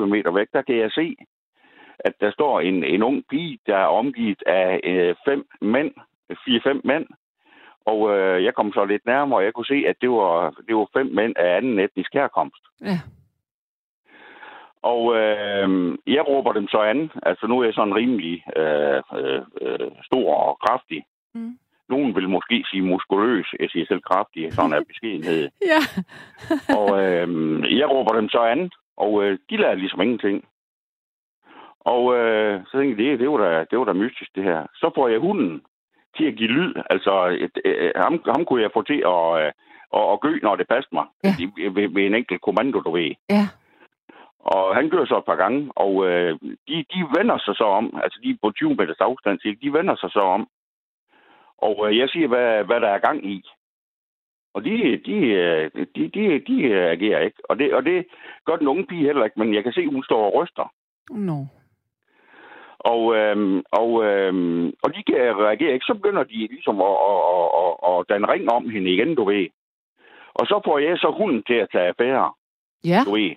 [0.00, 1.16] 20-30 meter væk, der kan jeg se,
[1.98, 5.90] at der står en, en ung pige, der er omgivet af øh, fem mænd,
[6.44, 7.06] fire-fem mænd.
[7.86, 10.76] Og øh, jeg kom så lidt nærmere, og jeg kunne se, at det var, det
[10.76, 12.62] var fem mænd af anden etnisk herkomst.
[12.80, 12.98] Ja.
[14.92, 15.68] Og øh,
[16.06, 17.10] jeg råber dem så an.
[17.22, 21.04] Altså nu er jeg sådan rimelig øh, øh, øh, stor og kraftig.
[21.34, 21.58] Mm.
[21.88, 23.46] Nogen vil måske sige muskuløs.
[23.60, 25.48] Jeg siger selv kraftig, sådan er beskedenhed.
[25.72, 25.80] Ja.
[26.78, 27.28] Og øh,
[27.78, 30.44] jeg råber dem så an, og øh, de lader ligesom ingenting.
[31.80, 34.66] Og øh, så tænkte jeg, det, det, var da, det var da mystisk, det her.
[34.74, 35.62] Så får jeg hunden
[36.16, 36.74] til at give lyd.
[36.90, 37.12] Altså,
[37.44, 39.52] et, øh, ham, ham kunne jeg få til at, øh,
[39.98, 41.06] at, at gø, når det passede mig.
[41.24, 41.34] Ja.
[41.76, 43.10] Ved, ved en enkelt kommando, du ved.
[43.30, 43.46] Ja.
[44.44, 46.32] Og han gør så et par gange, og øh,
[46.68, 49.72] de, de vender sig så om, altså de er på 20 meters afstand, så de
[49.72, 50.48] vender sig så om.
[51.58, 53.42] Og øh, jeg siger, hvad, hvad der er gang i.
[54.54, 54.70] Og de,
[55.06, 57.38] de, øh, de, de, de agerer ikke.
[57.48, 58.06] Og det, og det
[58.46, 60.72] gør den unge pige heller ikke, men jeg kan se, hun står og ryster.
[61.10, 61.38] No.
[62.78, 65.86] Og, øhm, og, øhm, og de kan reagere ikke.
[65.86, 69.24] Så begynder de ligesom at, at, at, at, at danne ring om hende igen, du
[69.24, 69.46] ved.
[70.34, 72.32] Og så får jeg så hunden til at tage affære,
[72.84, 73.30] Ja, du ved.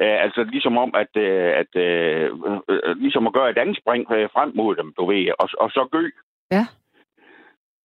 [0.00, 4.02] Uh, altså ligesom om, at, uh, at uh, uh, ligesom at gøre et andet spring
[4.10, 6.10] uh, frem mod dem, du ved, og, og så gø.
[6.50, 6.64] Ja.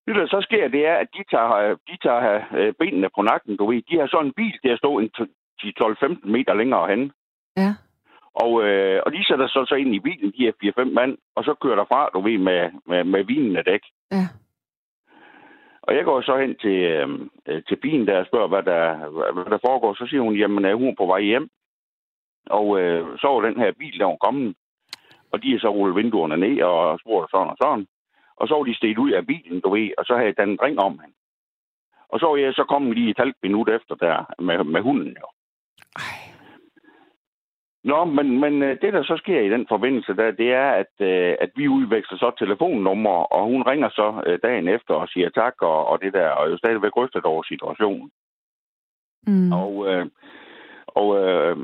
[0.09, 3.57] Det, der så sker, det er, at de tager, øh, de tager benene på nakken,
[3.57, 3.81] du ved.
[3.89, 7.11] De har så en bil at stå en 12-15 meter længere hen.
[7.57, 7.71] ja.
[8.33, 11.43] Og, øh, og de sætter så, så ind i bilen, de her 4-5 mand, og
[11.43, 13.83] så kører derfra, du ved, med, med, med vinende dæk.
[14.11, 14.25] Ja.
[15.81, 16.77] Og jeg går så hen til,
[17.47, 19.93] øh, til pigen der og spørger, hvad der, hvad, hvad der foregår.
[19.93, 21.49] Så siger hun, jamen er hun på vej hjem?
[22.49, 24.55] Og øh, så var den her bil, der var kommet.
[25.31, 27.87] Og de er så rullet vinduerne ned og spurgt sådan og sådan.
[28.35, 30.79] Og så var de steget ud af bilen, du ved, og så havde den ring
[30.79, 31.15] om hende.
[32.09, 35.17] Og så var jeg så kommet lige et halvt minut efter der med, med hunden
[35.21, 35.27] jo.
[35.95, 36.29] Ej.
[37.83, 40.93] Nå, men, men øh, det, der så sker i den forbindelse, der, det er, at,
[40.99, 45.29] øh, at vi udveksler så telefonnummer, og hun ringer så øh, dagen efter og siger
[45.29, 48.11] tak, og, og det der, og jo stadigvæk rystet over situationen.
[49.27, 49.51] Mm.
[49.53, 50.05] Og, øh,
[50.87, 51.57] og øh,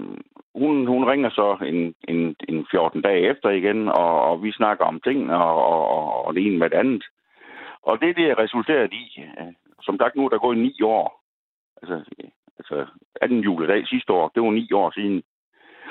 [0.62, 4.86] hun, hun ringer så en, en, en 14 dage efter igen, og, og vi snakker
[4.86, 7.04] om ting, og, og, og det ene med det andet.
[7.82, 11.22] Og det, det er resulteret i, øh, som sagt nu er der gået ni år,
[11.82, 11.96] altså,
[12.60, 12.86] altså
[13.22, 13.40] 18.
[13.40, 15.24] juledag sidste år, det var ni år siden,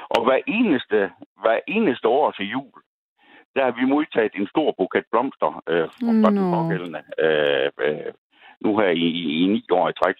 [0.09, 1.11] og hver eneste,
[1.42, 2.81] hver eneste år til jul,
[3.57, 5.88] der har vi modtaget en stor buket blomster øh,
[6.22, 6.55] fra den Nå.
[6.57, 7.03] pågældende.
[7.18, 8.12] Øh, øh,
[8.61, 10.14] nu her i, i, i ni år i træk.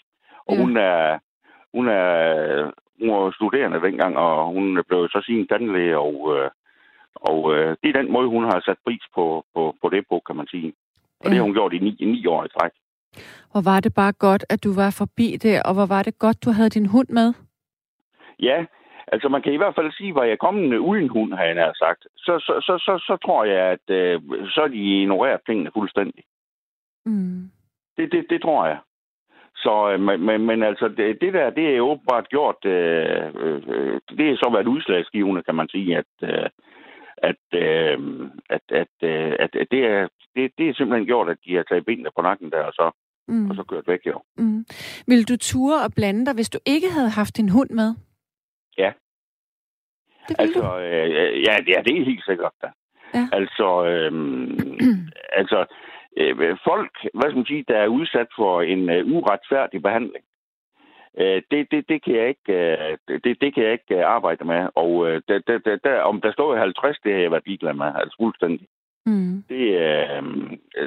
[0.47, 0.61] Og Ja.
[0.61, 1.19] hun er
[1.75, 6.51] hun er hun var studerende dengang, og hun blev så sin tandlæge, og, øh,
[7.15, 10.23] og øh, det er den måde, hun har sat pris på, på, på det på,
[10.27, 10.73] kan man sige.
[11.21, 12.73] Og det har hun gjort i ni, ni år i træk.
[13.53, 16.45] Hvor var det bare godt, at du var forbi det, og hvor var det godt,
[16.45, 17.35] du havde din hund med?
[18.39, 18.65] Ja,
[19.13, 20.57] altså man kan i hvert fald sige, hvor jeg kom
[20.91, 22.07] uden hund, har jeg nær sagt.
[22.17, 26.25] Så, så, så, så, så tror jeg, at øh, så de ignorerer tingene fuldstændig.
[27.07, 27.51] Mm.
[27.97, 28.79] Det, det, det tror jeg.
[29.65, 33.27] Så, øh, men, men, men altså, det, det der, det er jo åbenbart gjort, øh,
[33.45, 36.49] øh, det er så været udslagsgivende, kan man sige, at, øh,
[37.31, 37.99] at, øh,
[38.51, 41.63] at, at, øh, at, at det, er, det, det er simpelthen gjort, at de har
[41.63, 42.91] taget benene på nakken der, og så,
[43.29, 43.51] Mm.
[43.51, 44.21] og så kørt væk, jo.
[44.37, 44.65] Mm.
[45.07, 47.95] Vil du ture og blande dig, hvis du ikke havde haft din hund med?
[48.79, 48.93] Ja.
[50.29, 50.43] Det du?
[50.43, 52.69] Altså, øh, ja, ja, det er helt sikkert, da.
[53.15, 53.29] Ja.
[53.33, 54.13] Altså, øh,
[55.41, 55.67] altså
[56.17, 60.25] øh, folk, hvad skal man sige, der er udsat for en øh, uretfærdig behandling,
[61.21, 64.45] øh, det, det, det, kan jeg ikke, øh, det, det kan jeg ikke øh, arbejde
[64.45, 64.69] med.
[64.75, 67.75] Og øh, der, der, der, om der står i 50, det har jeg været ligeglad
[67.75, 68.67] med, altså fuldstændig.
[69.07, 69.45] Mm.
[69.49, 70.23] Det, øh,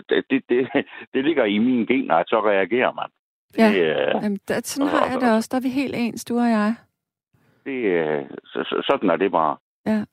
[0.09, 0.67] det, det, det,
[1.13, 3.09] det ligger i mine gener, at så reagerer man.
[3.57, 3.69] Ja.
[3.69, 5.49] Det, øh, Jamen, der, sådan har jeg det også.
[5.51, 6.75] Der er vi helt ens, du og jeg.
[7.65, 9.57] det, øh, så, så, sådan er det bare.
[9.85, 10.03] Ja.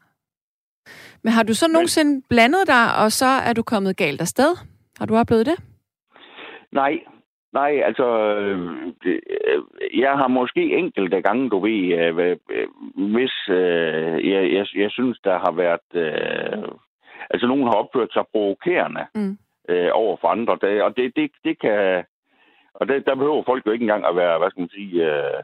[1.23, 4.74] Men har du så nogensinde blandet dig, og så er du kommet galt afsted?
[4.99, 5.59] Har du oplevet det?
[6.73, 7.01] Nej,
[7.53, 8.59] nej, altså, øh,
[9.07, 9.63] øh,
[10.01, 15.19] jeg har måske enkelte gange, du ved, øh, øh, hvis øh, jeg, jeg, jeg synes,
[15.25, 16.69] der har været, øh,
[17.31, 19.39] altså nogen har opført sig provokerende Mm.
[19.69, 22.05] øh, over for andre, det, og det, det, det kan,
[22.75, 25.43] og det, der behøver folk jo ikke engang at være, hvad skal man sige, øh,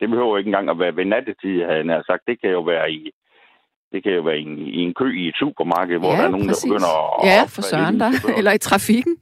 [0.00, 2.92] det behøver ikke engang at være ved nattetid, havde jeg sagt, det kan jo være
[2.92, 3.10] i,
[3.92, 6.24] det kan jo være i en, i en kø i et supermarked, hvor ja, der
[6.24, 6.62] er nogen, præcis.
[6.62, 7.26] der begynder at...
[7.30, 8.10] Ja, for søren der.
[8.38, 9.16] Eller i trafikken.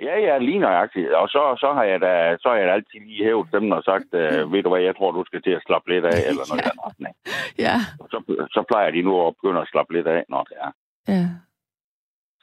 [0.00, 1.10] Ja, ja, lige nøjagtigt.
[1.12, 3.82] Og så, så har jeg da, så har jeg da altid lige hævet dem og
[3.82, 6.44] sagt, øh, ved du hvad, jeg tror, du skal til at slappe lidt af, eller
[6.50, 6.70] noget Ja.
[6.86, 7.14] retning.
[7.58, 7.76] Ja.
[8.12, 8.18] Så,
[8.56, 10.70] så plejer de nu at begynde at slappe lidt af, når det er.
[11.14, 11.24] Ja.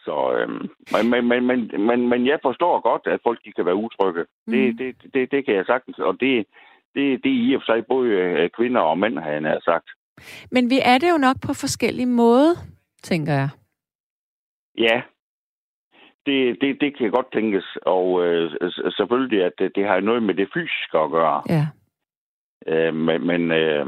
[0.05, 3.65] Så, øhm, men, men, men, men, men, men jeg forstår godt, at folk de kan
[3.65, 4.25] være utrygge.
[4.47, 4.53] Mm.
[4.53, 6.45] Det, det, det, det kan jeg sagtens, og det,
[6.95, 9.87] det, det er i og for sig både øh, kvinder og mænd, har jeg sagt.
[10.51, 12.55] Men vi er det jo nok på forskellige måder,
[13.03, 13.49] tænker jeg.
[14.77, 15.01] Ja,
[16.25, 18.51] det, det, det kan godt tænkes, og øh,
[18.97, 21.41] selvfølgelig, at det, det har noget med det fysiske at gøre.
[21.49, 21.65] Ja.
[22.67, 23.87] Øh, men, men, øh,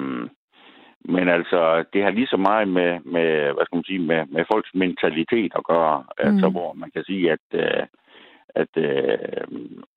[1.05, 4.45] men altså, det har lige så meget med, med hvad skal man sige, med, med
[4.51, 5.99] folks mentalitet at gøre.
[5.99, 6.27] Mm.
[6.27, 7.83] Altså, hvor man kan sige, at, øh,
[8.55, 9.47] at øh,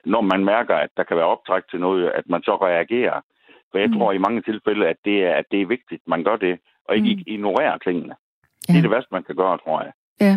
[0.05, 3.21] når man mærker, at der kan være optræk til noget, at man så reagerer.
[3.71, 3.97] For jeg Mm.
[3.99, 6.97] tror i mange tilfælde, at det er, at det er vigtigt, man gør det, og
[6.97, 7.23] ikke Mm.
[7.27, 8.15] ignorerer tingene.
[8.69, 8.73] Ja.
[8.73, 9.93] Det er det værste, man kan gøre, tror jeg.
[10.21, 10.37] Ja.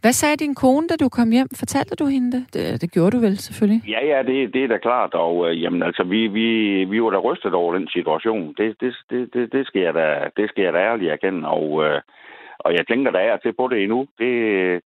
[0.00, 1.48] Hvad sagde din kone, da du kom hjem?
[1.58, 2.54] Fortalte du hende det?
[2.54, 3.82] Det, det gjorde du vel, selvfølgelig.
[3.88, 6.46] Ja, ja, det, det er da klart, og øh, jamen, altså, vi, vi,
[6.84, 8.54] vi var da rystet over den situation.
[8.58, 11.84] Det, det, det, det, det, skal, jeg da, det skal jeg da ærligt erkende, og,
[11.84, 12.00] øh,
[12.58, 14.06] og jeg tænker, der er til på det endnu.
[14.18, 14.30] Det,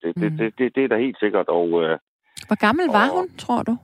[0.03, 0.21] det, Mm.
[0.21, 1.97] det, det, det, det er da helt sikkert, og, øh,
[2.47, 3.77] Hvor gammel var hun, tror du?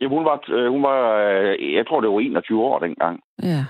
[0.00, 3.20] Ja, hun var, øh, hun var, øh, jeg tror, det var 21 år dengang.
[3.42, 3.64] Ja.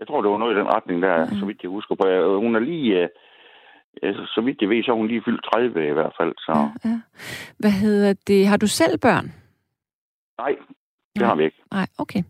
[0.00, 1.38] Jeg tror, det var noget i den retning der, Mhm.
[1.40, 1.94] så vidt jeg husker.
[1.94, 2.06] på.
[2.08, 3.08] Øh, Hun er lige,
[4.02, 6.34] øh, så vidt jeg ved, så er hun lige fyldt 30 i hvert fald.
[6.38, 6.52] Så
[6.84, 7.00] ja, ja.
[7.58, 8.46] Hvad hedder det?
[8.46, 9.26] Har du selv børn?
[10.38, 10.56] nej,
[11.14, 11.28] det Nej.
[11.28, 11.62] har vi ikke.
[11.72, 12.22] Nej, okay.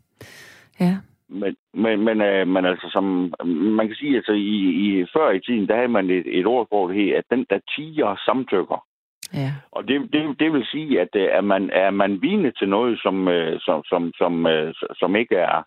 [0.81, 0.97] Ja.
[1.29, 3.35] Men, men, men, øh, men altså, som
[3.79, 6.67] man kan sige, altså i, i, før i tiden, der havde man et, et ord
[6.69, 8.87] for det her, at den der tiger samtykker.
[9.35, 9.53] Ja.
[9.73, 13.01] Og det, det, det vil sige, at øh, er man, er man vidne til noget,
[13.03, 15.63] som, øh, som, som, som, øh, som ikke er,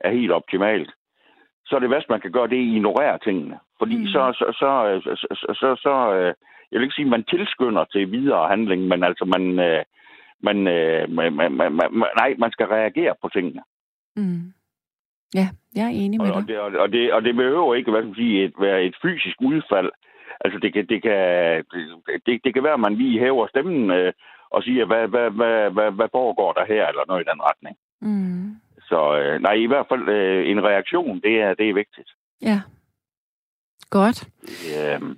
[0.00, 0.90] er helt optimalt,
[1.66, 3.58] så er det værst, man kan gøre, det er at ignorere tingene.
[3.78, 4.06] Fordi Mm.
[4.06, 5.92] så, så, så, så, så, så, så
[6.70, 9.42] jeg vil ikke sige, at man tilskynder til videre handling, men altså man,
[10.40, 10.56] man,
[11.08, 13.62] man, man, man, man, nej, man skal reagere på tingene.
[14.16, 14.52] Mm.
[15.34, 16.48] Ja, jeg er enig med Og, og, dig.
[16.48, 18.96] det, og, og, det, og det behøver ikke hvad skal man sige, et, være et
[19.02, 19.90] fysisk udfald.
[20.44, 21.18] Altså, det kan, det kan,
[22.26, 24.12] det, det kan være, at man lige hæver stemmen øh,
[24.50, 27.76] og siger, hvad, hvad, hvad, hvad, hvad foregår der her, eller noget i den retning.
[28.00, 28.56] Mm.
[28.88, 32.10] Så øh, nej, i hvert fald øh, en reaktion, det er, det er vigtigt.
[32.42, 32.60] Ja.
[33.90, 34.28] Godt.
[34.76, 35.16] Øh,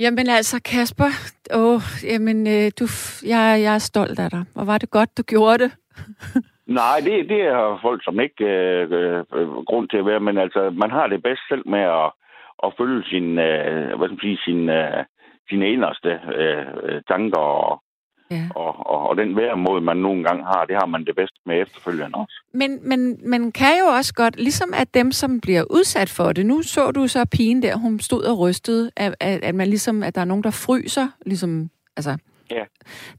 [0.00, 1.10] Jamen altså, Kasper,
[1.54, 2.86] åh, jamen, øh, du,
[3.26, 4.44] jeg, jeg er stolt af dig.
[4.54, 5.72] Og var det godt, du gjorde det?
[6.80, 10.70] nej, det, det er folk, som ikke øh, øh, grund til at være, men altså,
[10.70, 12.12] man har det bedst selv med at,
[12.64, 15.04] at følge sin, øh, hvad skal man sige, sin, øh,
[15.48, 16.08] sine inderste
[16.42, 17.82] øh, øh, tanker og,
[18.30, 18.48] Ja.
[18.54, 21.62] og, og, og den væremåde, man nogle gange har, det har man det bedst med
[21.62, 22.44] efterfølgende også.
[22.54, 26.46] Men, men man kan jo også godt, ligesom at dem, som bliver udsat for det,
[26.46, 30.02] nu så du så pigen der, hun stod og rystede, at, at, at man ligesom,
[30.02, 32.16] at der er nogen, der fryser, ligesom, altså,
[32.50, 32.64] Ja.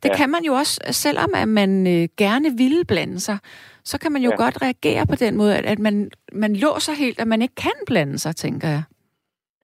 [0.04, 0.16] det Ja.
[0.16, 3.38] kan man jo også, selvom at man øh, gerne ville blande sig,
[3.84, 4.36] så kan man jo Ja.
[4.36, 7.72] godt reagere på den måde, at, at man, man låser helt, at man ikke kan
[7.88, 8.84] blande sig, tænker jeg.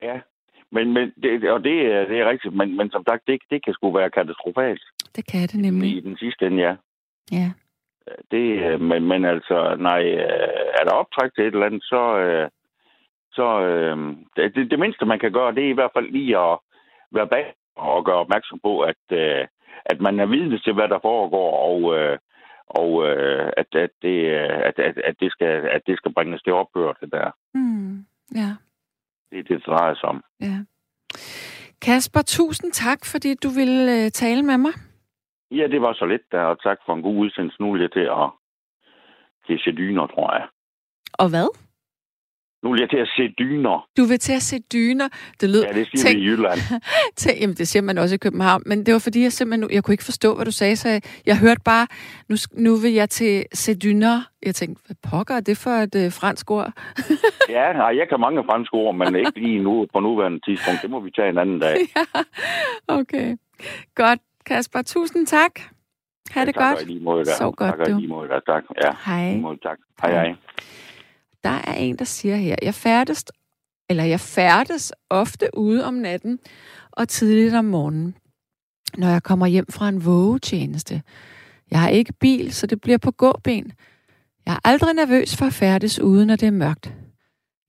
[0.02, 0.20] Ja,
[0.72, 3.64] men, men det, og det, er- det er rigtigt, men, men som sagt, det, det
[3.66, 4.82] kan sgu være katastrofalt
[5.16, 6.04] Det kan det i nemlig.
[6.04, 6.76] den sidste ende, ja.
[7.32, 7.52] Ja.
[8.32, 12.18] Det, øh, men, men altså, nej, øh, er der optræk til et eller andet, så,
[12.18, 12.50] øh,
[13.32, 13.46] så
[14.36, 16.58] det, det, mindste, man kan gøre, det er i hvert fald lige at
[17.12, 19.18] være bag og gøre opmærksom på, at,
[19.86, 21.82] at man er vidne til, hvad der foregår, og,
[22.68, 23.08] og
[23.58, 24.26] at, at, det,
[24.70, 27.32] at, at, at, det skal, at det skal bringes til ophør, det der.
[27.54, 28.06] Mm.
[28.36, 28.52] Ja.
[29.36, 30.24] Det, det drejer sig om.
[30.42, 30.58] Ja.
[31.82, 34.72] Kasper, tusind tak, fordi du ville øh, tale med mig.
[35.52, 37.62] Ja, det var så lidt der, og tak for en god udsendelse.
[37.62, 38.30] Nu vil jeg til at,
[39.46, 40.48] til at se dyner, tror jeg.
[41.14, 41.50] Og hvad?
[42.66, 43.88] Nu vil jeg til at se dyner.
[43.98, 45.08] Du vil til at se dyner.
[45.42, 45.64] Det lød...
[45.64, 46.60] Ja, det siger Tænk- vi i Jylland.
[47.22, 49.84] Tænk, jamen, det siger man også i København, men det var fordi, jeg simpelthen, jeg
[49.84, 51.88] kunne ikke forstå, hvad du sagde, så jeg, jeg hørte bare,
[52.30, 54.22] nu, nu vil jeg til se dyner.
[54.46, 56.72] Jeg tænkte, hvad pokker er det for et øh, fransk ord?
[57.50, 60.82] Ja, nej, jeg kan mange franske ord, men ikke lige nu på nuværende tidspunkt.
[60.82, 61.76] Det må vi tage en anden dag.
[61.96, 62.22] ja,
[62.88, 63.36] okay.
[63.96, 64.82] Godt, Kasper.
[64.82, 65.52] Tusind tak.
[66.32, 66.88] Ha' det tak, godt.
[66.88, 67.32] lige måde, der.
[67.38, 67.98] Sov godt, tak, du.
[67.98, 68.40] lige måde, der.
[68.40, 68.92] Tak, ja.
[69.06, 69.38] Hej.
[69.38, 69.78] måde, tak.
[70.02, 70.36] Hej, hej.
[71.46, 73.26] Der er en, der siger her, jeg færdes,
[73.90, 76.40] eller jeg færdes ofte ude om natten
[76.92, 78.16] og tidligt om morgenen,
[78.98, 81.02] når jeg kommer hjem fra en vågetjeneste.
[81.72, 83.72] Jeg har ikke bil, så det bliver på gåben.
[84.46, 86.94] Jeg er aldrig nervøs for at færdes ude, når det er mørkt.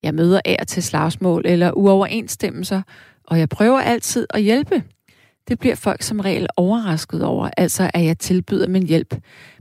[0.03, 2.83] Jeg møder af til slagsmål eller uoverensstemmelser,
[3.25, 4.83] og jeg prøver altid at hjælpe.
[5.49, 9.15] Det bliver folk som regel overrasket over, altså at jeg tilbyder min hjælp.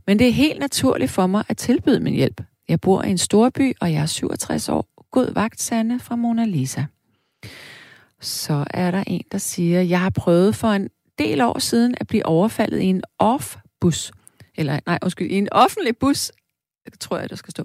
[0.07, 2.41] Men det er helt naturligt for mig at tilbyde min hjælp.
[2.69, 4.87] Jeg bor i en storby, og jeg er 67 år.
[5.11, 6.85] God vagt, Sanne fra Mona Lisa.
[8.21, 12.07] Så er der en, der siger, jeg har prøvet for en del år siden at
[12.07, 14.11] blive overfaldet i en off-bus.
[14.55, 16.31] Eller, nej, undskyld, i en offentlig bus,
[16.99, 17.63] tror jeg, der skal stå,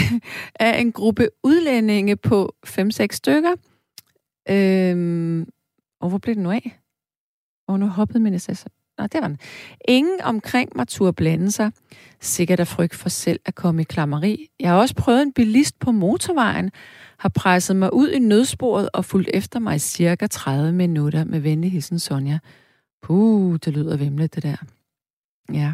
[0.60, 3.54] af en gruppe udlændinge på 5-6 stykker.
[4.48, 5.48] Øhm,
[6.00, 6.80] og hvor blev det nu af?
[7.68, 8.66] Og nu hoppede min sms.
[9.00, 9.38] Nå, det var den.
[9.88, 11.72] Ingen omkring mig turde blande sig.
[12.20, 14.48] Sikkert af frygt for selv at komme i klammeri.
[14.60, 16.70] Jeg har også prøvet en bilist på motorvejen,
[17.18, 21.40] har presset mig ud i nødsporet og fulgt efter mig i cirka 30 minutter med
[21.40, 22.38] venlig hilsen Sonja.
[23.02, 24.56] Puh, det lyder vemmeligt, det der.
[25.52, 25.72] Ja.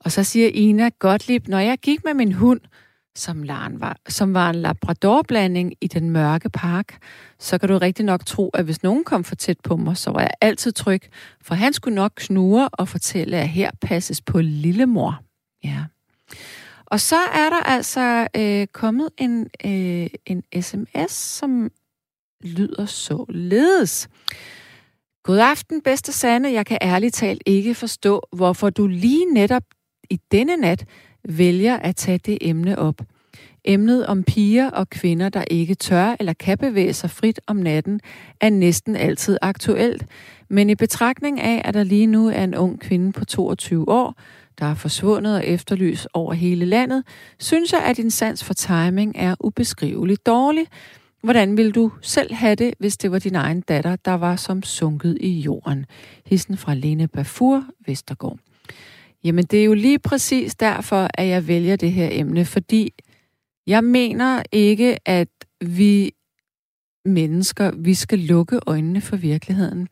[0.00, 2.60] Og så siger Ina Gottlieb, når jeg gik med min hund,
[3.16, 6.98] som, Laren var, som var en labradorblanding i den mørke park,
[7.38, 10.10] så kan du rigtig nok tro, at hvis nogen kom for tæt på mig, så
[10.10, 11.02] var jeg altid tryg,
[11.42, 15.20] for han skulle nok knure og fortælle, at her passes på lillemor.
[15.64, 15.84] Ja.
[16.86, 21.70] Og så er der altså øh, kommet en, øh, en sms, som
[22.44, 24.08] lyder således.
[25.22, 26.52] God aften, bedste Sanne.
[26.52, 29.62] Jeg kan ærligt talt ikke forstå, hvorfor du lige netop
[30.10, 30.84] i denne nat
[31.28, 33.02] vælger at tage det emne op.
[33.64, 38.00] Emnet om piger og kvinder, der ikke tør eller kan bevæge sig frit om natten,
[38.40, 40.06] er næsten altid aktuelt.
[40.48, 44.14] Men i betragtning af, at der lige nu er en ung kvinde på 22 år,
[44.58, 47.04] der er forsvundet og efterlys over hele landet,
[47.38, 50.66] synes jeg, at din sans for timing er ubeskriveligt dårlig.
[51.22, 54.62] Hvordan vil du selv have det, hvis det var din egen datter, der var som
[54.62, 55.86] sunket i jorden?
[56.26, 58.43] Hissen fra Lene Bafur, Vestergaard.
[59.24, 62.94] Jamen, det er jo lige præcis derfor, at jeg vælger det her emne, fordi
[63.66, 65.28] jeg mener ikke, at
[65.60, 66.12] vi
[67.04, 69.88] mennesker, vi skal lukke øjnene for virkeligheden.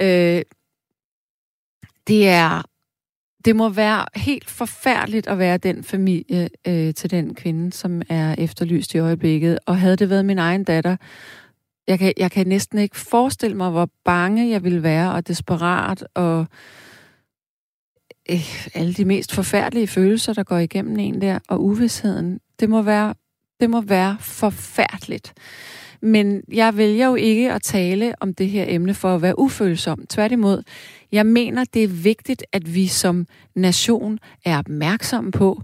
[0.00, 0.42] Øh,
[2.06, 2.62] det er
[3.44, 8.34] det må være helt forfærdeligt at være den familie øh, til den kvinde, som er
[8.38, 9.58] efterlyst i øjeblikket.
[9.66, 10.96] Og havde det været min egen datter,
[11.88, 16.04] jeg kan, jeg kan næsten ikke forestille mig, hvor bange jeg ville være, og desperat,
[16.14, 16.46] og øh,
[18.30, 22.40] Øh, alle de mest forfærdelige følelser, der går igennem en der, og uvidsheden.
[22.60, 23.14] Det må være,
[23.60, 25.34] det må være forfærdeligt.
[26.02, 30.06] Men jeg vælger jo ikke at tale om det her emne for at være ufølsom.
[30.08, 30.62] Tværtimod,
[31.12, 35.62] jeg mener, det er vigtigt, at vi som nation er opmærksomme på,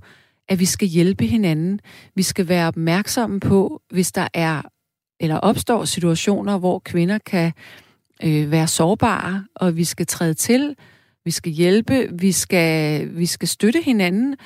[0.49, 1.81] at vi skal hjælpe hinanden.
[2.15, 4.63] Vi skal være opmærksomme på, hvis der er
[5.21, 7.53] eller opstår situationer, hvor kvinder kan
[8.25, 10.77] øh, være sårbare, og vi skal træde til,
[11.25, 14.37] vi skal hjælpe, vi skal, vi skal støtte hinanden.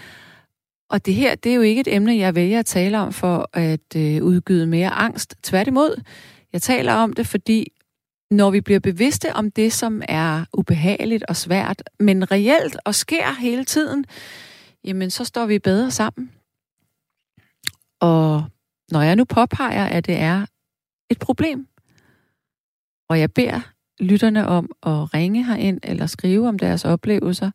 [0.91, 3.51] Og det her, det er jo ikke et emne, jeg vælger at tale om for
[3.53, 5.35] at øh, udgyde mere angst.
[5.43, 6.03] Tværtimod,
[6.53, 7.73] jeg taler om det, fordi
[8.31, 13.41] når vi bliver bevidste om det, som er ubehageligt og svært, men reelt og sker
[13.41, 14.05] hele tiden,
[14.85, 16.33] jamen så står vi bedre sammen.
[18.01, 18.45] Og
[18.93, 20.47] når jeg nu påpeger, at det er
[21.11, 21.67] et problem,
[23.09, 23.61] og jeg beder
[24.01, 27.51] lytterne om at ringe herind eller skrive om deres oplevelser,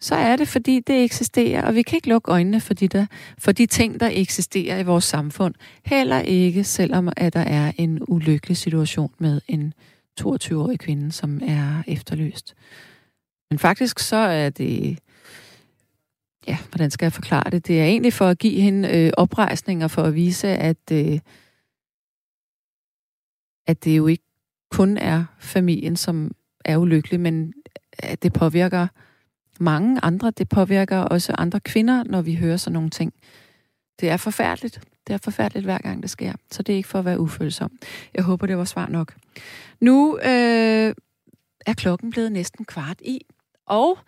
[0.00, 3.06] så er det, fordi det eksisterer, og vi kan ikke lukke øjnene for de, der,
[3.38, 5.54] for de ting, der eksisterer i vores samfund.
[5.84, 9.74] Heller ikke, selvom at der er en ulykkelig situation med en
[10.20, 12.54] 22-årig kvinde, som er efterløst.
[13.50, 14.98] Men faktisk så er det...
[16.46, 17.66] Ja, hvordan skal jeg forklare det?
[17.66, 21.18] Det er egentlig for at give hende øh, oprejsninger, for at vise, at, øh,
[23.66, 24.23] at det jo ikke
[24.76, 26.30] kun er familien, som
[26.64, 27.52] er ulykkelig, men
[27.98, 28.86] at det påvirker
[29.60, 30.30] mange andre.
[30.30, 33.12] Det påvirker også andre kvinder, når vi hører sådan nogle ting.
[34.00, 34.80] Det er forfærdeligt.
[35.06, 36.32] Det er forfærdeligt hver gang det sker.
[36.50, 37.72] Så det er ikke for at være ufølsom.
[38.14, 39.14] Jeg håber, det var svar nok.
[39.80, 40.94] Nu øh,
[41.66, 43.20] er klokken blevet næsten kvart i,
[43.66, 43.98] og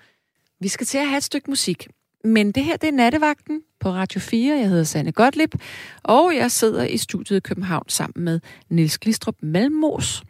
[0.60, 1.88] vi skal til at have et stykke musik.
[2.24, 4.56] Men det her, det er nattevagten på Radio 4.
[4.56, 5.54] Jeg hedder Sanne Gottlieb,
[6.02, 10.24] og jeg sidder i studiet i København sammen med Nils Glistrup Malmos.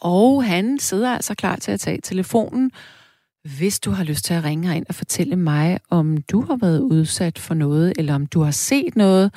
[0.00, 2.70] Og han sidder altså klar til at tage telefonen
[3.44, 6.80] hvis du har lyst til at ringe ind og fortælle mig, om du har været
[6.80, 9.34] udsat for noget, eller om du har set noget,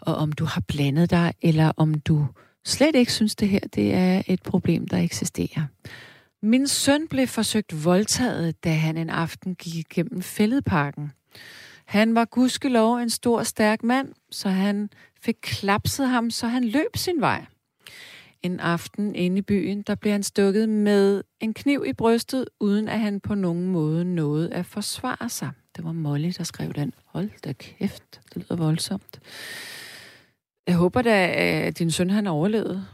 [0.00, 2.26] og om du har blandet dig, eller om du
[2.64, 5.66] slet ikke synes, det her det er et problem, der eksisterer.
[6.42, 11.12] Min søn blev forsøgt voldtaget, da han en aften gik igennem fældeparken.
[11.84, 14.90] Han var gudskelov en stor, stærk mand, så han
[15.22, 17.46] fik klapset ham, så han løb sin vej
[18.46, 22.88] en aften inde i byen, der blev han stukket med en kniv i brystet, uden
[22.88, 25.50] at han på nogen måde nåede at forsvare sig.
[25.76, 26.94] Det var Molly, der skrev den.
[27.04, 29.20] Hold da kæft, det lyder voldsomt.
[30.66, 32.86] Jeg håber da, at din søn han overlevede.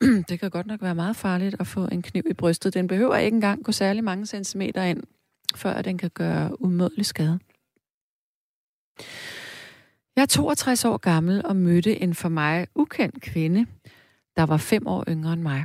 [0.28, 2.74] det kan godt nok være meget farligt at få en kniv i brystet.
[2.74, 5.02] Den behøver ikke engang gå særlig mange centimeter ind,
[5.54, 7.38] før den kan gøre umådelig skade.
[10.16, 13.66] Jeg er 62 år gammel og mødte en for mig ukendt kvinde,
[14.38, 15.64] der var fem år yngre end mig.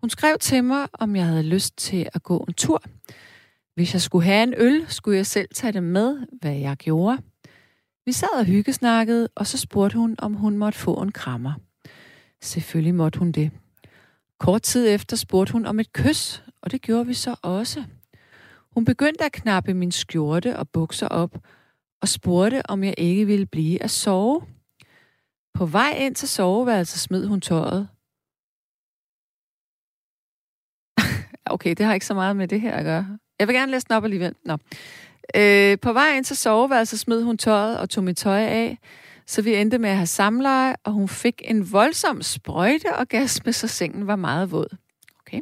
[0.00, 2.82] Hun skrev til mig, om jeg havde lyst til at gå en tur.
[3.74, 7.18] Hvis jeg skulle have en øl, skulle jeg selv tage det med, hvad jeg gjorde.
[8.06, 11.52] Vi sad og hyggesnakkede, og så spurgte hun, om hun måtte få en krammer.
[12.42, 13.50] Selvfølgelig måtte hun det.
[14.40, 17.84] Kort tid efter spurgte hun om et kys, og det gjorde vi så også.
[18.74, 21.38] Hun begyndte at knappe min skjorte og bukser op,
[22.02, 24.42] og spurgte, om jeg ikke ville blive at sove.
[25.54, 27.88] På vej ind til soveværelset smed hun tøjet.
[31.54, 33.18] okay, det har ikke så meget med det her at gøre.
[33.38, 34.34] Jeg vil gerne læse den op alligevel.
[34.44, 34.56] Nå.
[35.36, 38.78] Øh, på vej ind til soveværelset smed hun tøjet og tog mit tøj af,
[39.26, 43.44] så vi endte med at have samleje, og hun fik en voldsom sprøjte og gas
[43.44, 44.76] med, så sengen var meget våd.
[45.26, 45.40] Okay.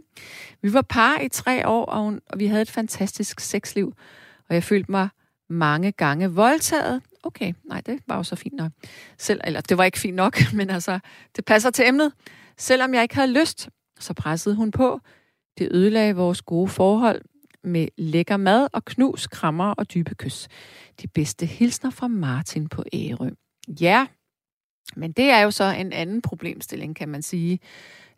[0.63, 3.93] Vi var par i tre år, og, hun, og vi havde et fantastisk sexliv,
[4.49, 5.09] og jeg følte mig
[5.49, 8.73] mange gange voldtaget, okay, nej, det var jo så fint nok.
[9.19, 10.99] Selv, eller det var ikke fint nok, men altså,
[11.37, 12.13] det passer til emnet.
[12.59, 13.69] Selvom jeg ikke havde lyst,
[14.01, 15.01] så pressede hun på.
[15.59, 17.23] Det ødelagde vores gode forhold
[17.65, 20.49] med lækker mad og knus, krammer og dybe kys.
[21.03, 23.31] De bedste hilsner fra Martin på Ærø.
[23.81, 24.07] Ja,
[24.97, 27.59] men det er jo så en anden problemstilling, kan man sige,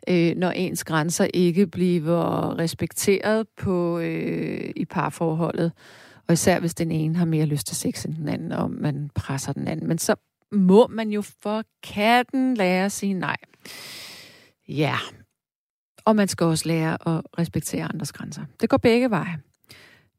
[0.09, 5.71] øh, når ens grænser ikke bliver respekteret på øh, i parforholdet.
[6.27, 9.09] Og især hvis den ene har mere lyst til sex end den anden, og man
[9.15, 9.87] presser den anden.
[9.87, 10.15] Men så
[10.51, 11.63] må man jo for
[11.93, 13.37] katten lære at sige nej.
[14.67, 14.95] Ja.
[16.05, 18.41] Og man skal også lære at respektere andres grænser.
[18.61, 19.35] Det går begge veje.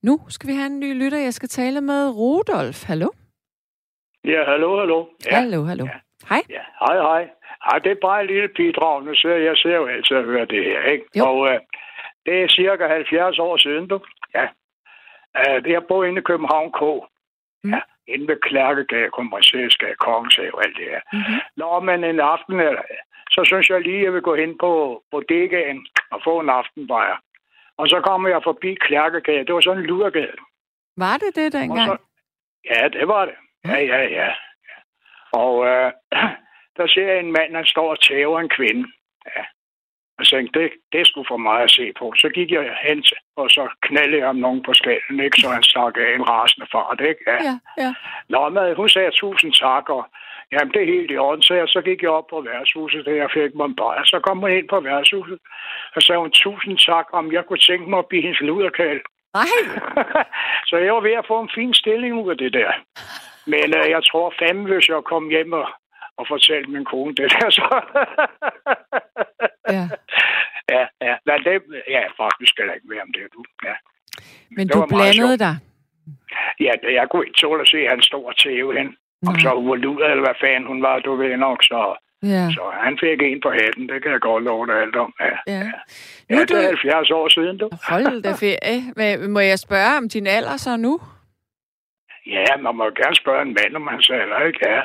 [0.03, 1.19] Nu skal vi have en ny lytter.
[1.19, 2.85] Jeg skal tale med Rudolf.
[2.85, 3.09] Hallo?
[4.25, 5.07] Ja, hallo, hallo.
[5.27, 5.35] Ja.
[5.41, 5.85] Hallo, hallo.
[5.85, 5.99] Ja.
[6.29, 6.43] Hej.
[6.51, 7.29] Ja, hej, hej.
[7.71, 9.05] Ej, det er bare et lille bidrag.
[9.05, 11.05] Nu ser jeg ser jo altid at høre det her, ikke?
[11.19, 11.25] Jo.
[11.29, 11.61] Og øh,
[12.27, 14.01] det er cirka 70 år siden, du.
[14.35, 14.47] Ja.
[15.39, 16.82] Øh, det jeg bor inde i København K.
[17.64, 17.72] Mm.
[17.72, 17.80] Ja.
[18.09, 19.11] Inde ved Klærkegade,
[19.99, 21.01] Kongenshave og alt det her.
[21.12, 21.41] Mm-hmm.
[21.57, 22.82] Når man en aften, eller,
[23.30, 27.16] så synes jeg lige, at jeg vil gå hen på bodegaen og få en aftenbajer.
[27.78, 29.47] Og så kommer jeg forbi Klærkegade.
[29.47, 30.37] Det var sådan en ludergade.
[30.97, 31.89] Var det det Og dengang?
[31.89, 31.97] så,
[32.70, 33.34] ja, det var det.
[33.64, 34.28] Ja, ja, ja.
[35.32, 35.93] Og øh,
[36.76, 38.89] der ser jeg en mand, han står og tæver en kvinde.
[39.37, 39.45] Ja.
[40.21, 42.12] Så tænkte, det, det sgu for meget at se på.
[42.19, 45.41] Så gik jeg hen, til, og så knaldede jeg ham nogen på skallen, ikke?
[45.41, 47.23] Så han stak af en rasende fart, ikke?
[47.27, 47.39] Ja.
[47.49, 47.95] Ja, ja.
[48.29, 50.03] Nå, men hun sagde tusind tak, og
[50.53, 51.43] jamen, det er helt i orden.
[51.43, 54.05] Så, jeg, så gik jeg op på værtshuset, da jeg fik mig en bajer.
[54.05, 55.39] Så kom hun ind på værtshuset,
[55.97, 59.01] og sagde hun tusind tak, om jeg kunne tænke mig at blive hendes luderkald.
[59.35, 59.57] Nej,
[60.69, 62.73] så jeg var ved at få en fin stilling ud af det der.
[63.47, 65.69] Men øh, jeg tror fandme, hvis jeg kom hjem og,
[66.19, 67.67] og fortalte min kone det der, så...
[69.77, 69.85] ja.
[71.45, 71.59] Ja, ja.
[71.59, 73.41] Men det, ja, faktisk skal der ikke være om det, du.
[73.68, 73.74] Ja,
[74.57, 75.57] Men Det du blandede dig.
[76.61, 78.89] ja det, jeg kunne ikke tåle at se, at han stod og tæve hen.
[79.26, 79.41] Om Nej.
[79.43, 81.62] så hun var luder, eller hvad fanden hun var, du ved nok.
[81.64, 84.97] Så, Ja, så han fik en på hatten, det kan jeg godt love dig alt
[84.97, 85.14] om.
[85.20, 85.59] Ja, ja.
[85.59, 85.72] ja.
[86.30, 86.66] Nu ja det er du...
[86.66, 87.70] 70 år siden, du.
[87.89, 88.82] Hold da ferie.
[88.97, 91.01] Men må jeg spørge om din alder så nu?
[92.26, 94.68] Ja, man må gerne spørge en mand, om han sagde, eller ikke?
[94.68, 94.82] Ja.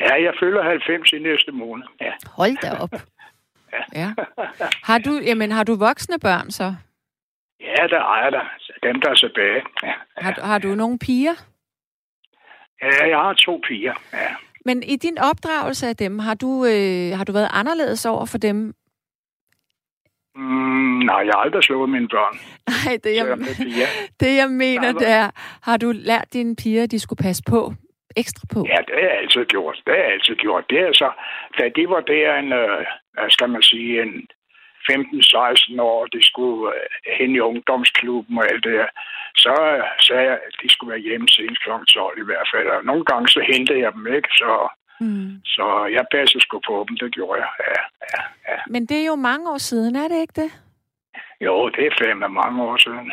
[0.00, 1.86] ja, jeg fylder 90 i næste måned.
[2.00, 2.12] Ja.
[2.36, 2.94] Hold da op.
[4.00, 4.14] Ja.
[4.82, 6.74] Har du, jamen, har du voksne børn så?
[7.60, 8.44] Ja, der ejer der.
[8.82, 9.62] Dem, der er tilbage.
[9.82, 9.92] Ja.
[10.16, 11.34] Har, du- har du nogle piger?
[12.82, 13.94] ja, jeg har to piger.
[14.12, 14.28] Ja.
[14.66, 18.38] Men i din opdragelse af dem, har du, øh, har du været anderledes over for
[18.38, 18.74] dem?
[20.34, 22.38] Mm, nej, jeg har aldrig slået mine børn.
[22.68, 23.38] Nej, det jeg, selvom
[24.20, 25.30] det er jeg mener, det er,
[25.62, 27.72] har du lært dine piger, at de skulle passe på?
[28.16, 28.64] Ekstra på?
[28.68, 29.76] Ja, det har jeg altid gjort.
[29.86, 30.64] Det har jeg altid gjort.
[30.70, 31.10] Det er så,
[31.58, 34.28] da de var der en, øh, hvad skal man sige, en
[34.90, 36.86] 15-16 år, de skulle øh,
[37.18, 38.88] hen i ungdomsklubben og alt det her,
[39.36, 41.70] så øh, sagde jeg, at de skulle være hjemme senest kl.
[41.88, 42.66] 12 i hvert fald.
[42.66, 44.68] Og nogle gange så hentede jeg dem ikke, så,
[45.02, 45.30] Mm.
[45.44, 46.96] så jeg passede sgu på dem.
[46.96, 47.50] Det gjorde jeg.
[47.60, 47.80] Ja,
[48.12, 48.58] ja, ja.
[48.66, 50.50] Men det er jo mange år siden, er det ikke det?
[51.40, 53.12] Jo, det er fandme mange år siden.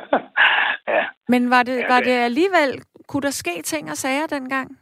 [0.94, 1.04] ja.
[1.28, 4.78] Men var det, Ja, var det- det alligevel, kunne der ske ting og sager dengang?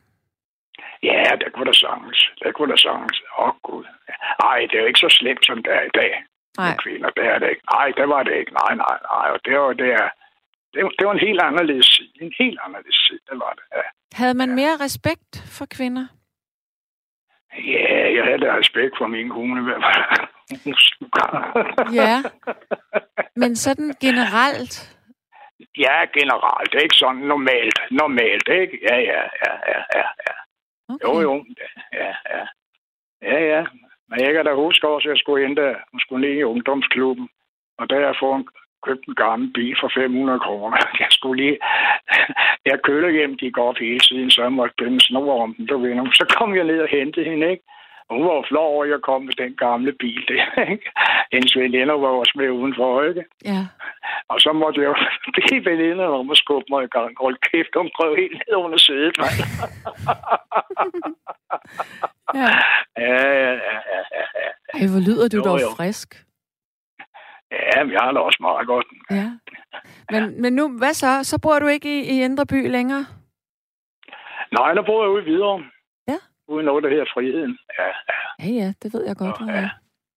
[1.02, 2.30] Ja, det kunne da sagtens.
[2.42, 3.22] Det kunne da sagtens.
[3.38, 3.84] Åh, oh, Gud.
[4.50, 6.24] Ej, det er jo ikke så slemt, som det er i dag.
[6.58, 6.76] Nej.
[6.82, 7.10] kvinder.
[7.10, 7.62] Det er det ikke.
[7.74, 8.52] Nej, det var det ikke.
[8.52, 9.26] Nej, nej, nej.
[9.34, 10.08] Og det var, det er,
[10.74, 12.12] det, var- det var en helt anderledes side.
[12.20, 13.64] En helt anderledes side, det var det.
[13.76, 13.82] Ja.
[14.20, 16.06] Havde man mere respekt for kvinder?
[17.74, 19.60] Ja, jeg havde da respekt for min kone.
[21.92, 22.22] Ja.
[23.36, 24.74] Men sådan generelt,
[25.78, 26.72] ja, generelt.
[26.72, 27.78] Det er ikke sådan normalt.
[27.90, 28.78] Normalt, ikke?
[28.90, 30.34] Ja, ja, ja, ja, ja.
[30.94, 31.06] Okay.
[31.06, 31.44] Jo, jo.
[31.92, 32.44] Ja, ja.
[33.22, 33.62] Ja, ja.
[34.08, 35.74] Men jeg kan da huske også, at jeg skulle ind der.
[35.90, 37.28] Hun skulle ned i ungdomsklubben.
[37.78, 38.48] Og der jeg får en,
[38.86, 40.76] købt en gammel bil for 500 kroner.
[41.02, 41.58] Jeg skulle lige...
[42.70, 45.66] Jeg kørte hjem, gik op hele tiden, så jeg måtte binde snor om den.
[45.66, 47.64] Du ved, så kom jeg ned og hentede hende, ikke?
[48.08, 50.90] Og hun var jo flov over, at jeg kom med den gamle bil der, ikke?
[51.32, 53.24] Hendes veninder var også med udenfor, ikke?
[53.44, 53.66] ja.
[54.28, 54.94] Og så måtte jeg jo
[55.34, 57.12] blive veninder om at skubbe mig i gang.
[57.20, 59.36] Hold kæft, hun prøvede helt ned under sædet, mand.
[62.40, 62.48] ja.
[62.96, 64.48] Ja, ja, ja, ja, ja, ja.
[64.74, 65.68] Ej, hvor lyder du Jo, dog jo.
[65.76, 66.24] frisk.
[67.52, 68.86] Ja, men jeg har det også meget godt.
[69.10, 69.26] Ja.
[70.10, 71.24] Men, men nu, hvad så?
[71.24, 73.06] Så bor du ikke i, i Indre By længere?
[74.58, 75.64] Nej, der bor jeg ude videre.
[76.52, 76.56] Ja.
[76.56, 77.58] Ude i noget, der hedder friheden.
[77.78, 78.18] Ja, ja.
[78.44, 79.70] Ja, ja, det ved jeg godt, Nå, ja.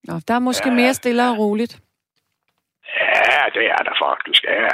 [0.04, 1.74] Nå, der er måske Ja, mere stille og roligt.
[3.32, 4.44] ja det er der faktisk.
[4.44, 4.70] Ja.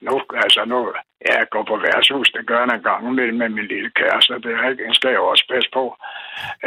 [0.00, 0.92] Nu, altså nu,
[1.28, 4.34] jeg går på værtshus, det gør jeg en gang imellem med min lille kæreste.
[4.34, 5.96] Det er ikke, skal jeg også passe på.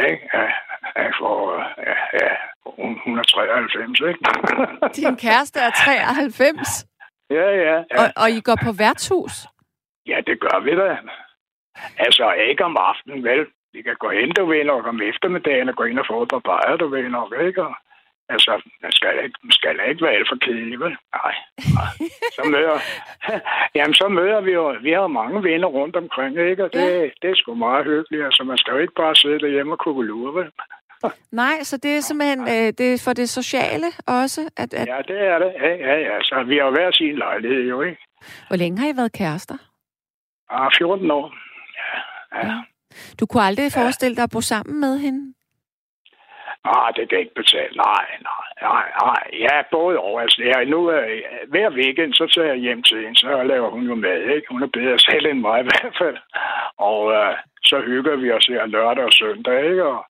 [0.08, 0.28] Ikke?
[0.34, 0.42] Ja,
[0.96, 1.34] ja, for,
[1.88, 2.30] ja, ja,
[2.66, 4.20] hun, hun er 93, ikke?
[5.00, 6.86] Din kæreste er 93,
[7.30, 8.02] ja, ja, ja.
[8.02, 9.34] og, og I går på værtshus.
[10.06, 10.96] Ja, det gør vi da.
[11.98, 13.46] Altså, ikke om aftenen, vel?
[13.72, 16.28] Vi kan gå hen, du ved nok, om eftermiddagen og gå ind og få et
[16.28, 17.62] par bajer, du ved nok, ikke?
[17.62, 17.74] Og,
[18.34, 18.52] Altså,
[18.82, 20.96] man skal ikke, man skal ikke være alt for kedelig, vel?
[21.18, 21.34] Nej.
[21.78, 21.92] nej.
[22.36, 22.76] Så møder,
[23.76, 26.64] jamen, så møder vi jo, vi har mange venner rundt omkring, ikke?
[26.64, 27.08] Og det, ja.
[27.22, 28.24] det er sgu meget hyggeligt.
[28.24, 30.50] Altså, man skal jo ikke bare sidde derhjemme og kukulure, vel?
[31.42, 34.40] Nej, så det er simpelthen øh, det er for det sociale også?
[34.56, 34.86] At, at...
[34.88, 35.52] Ja, det er det.
[35.60, 36.22] Ja, ja, ja.
[36.22, 37.98] Så vi har jo været sin lejlighed, jo, ikke?
[38.48, 39.56] Hvor længe har I været kærester?
[40.50, 41.34] Ah, 14 år.
[41.80, 41.92] Ja,
[42.38, 42.46] ja.
[42.46, 42.58] ja.
[43.20, 43.80] Du kunne aldrig ja.
[43.80, 45.34] forestille dig at bo sammen med hende?
[46.64, 47.74] Nej, det kan ikke betale.
[47.76, 49.22] Nej, nej, nej, nej.
[49.46, 50.20] Ja, både over.
[50.20, 53.84] Altså, ja, nu, øh, hver weekend, så tager jeg hjem til hende, så laver hun
[53.86, 54.46] jo mad, ikke?
[54.50, 56.18] Hun er bedre selv end mig i hvert fald.
[56.78, 59.84] Og øh, så hygger vi os her lørdag og søndag, ikke?
[59.84, 60.04] Og,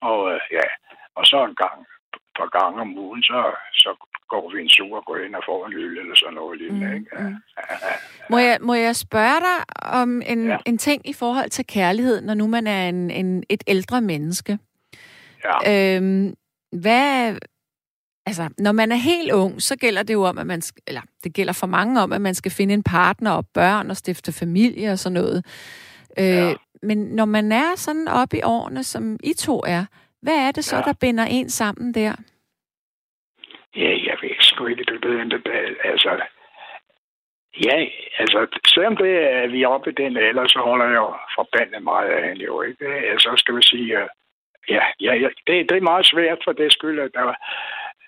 [0.00, 0.66] og øh, ja,
[1.14, 1.80] og så en gang,
[2.14, 3.40] et par gange om ugen, så,
[3.72, 3.90] så
[4.30, 6.86] går vi en tur og går ind og får en lille eller sådan noget lignende,
[6.86, 7.06] mm, ikke?
[7.16, 7.34] Ja, mm.
[7.56, 7.94] ja, ja.
[8.30, 9.58] Må, jeg, må jeg spørge dig
[9.92, 10.56] om en, ja.
[10.66, 14.58] en ting i forhold til kærlighed, når nu man er en, en, et ældre menneske?
[15.44, 15.96] Ja.
[15.96, 16.34] Øhm,
[16.72, 17.36] hvad,
[18.26, 21.34] altså, når man er helt ung, så gælder det jo om, at man, eller det
[21.34, 24.92] gælder for mange om, at man skal finde en partner og børn og stifte familie
[24.92, 25.46] og sådan noget.
[26.18, 26.54] Øh, ja.
[26.82, 29.84] Men når man er sådan oppe i årene, som I to er,
[30.22, 30.82] hvad er det så, ja.
[30.82, 32.14] der binder en sammen der?
[34.60, 36.10] Sgu ikke, du ved, det, altså,
[37.66, 37.76] ja,
[38.18, 41.82] altså, selvom det er, vi er oppe i den alder, så holder jeg jo forbandet
[41.82, 42.86] meget af hende jo, ikke?
[43.12, 43.86] Altså, skal vi sige,
[44.68, 47.34] ja, ja, ja det, det er meget svært for det skyld, at der,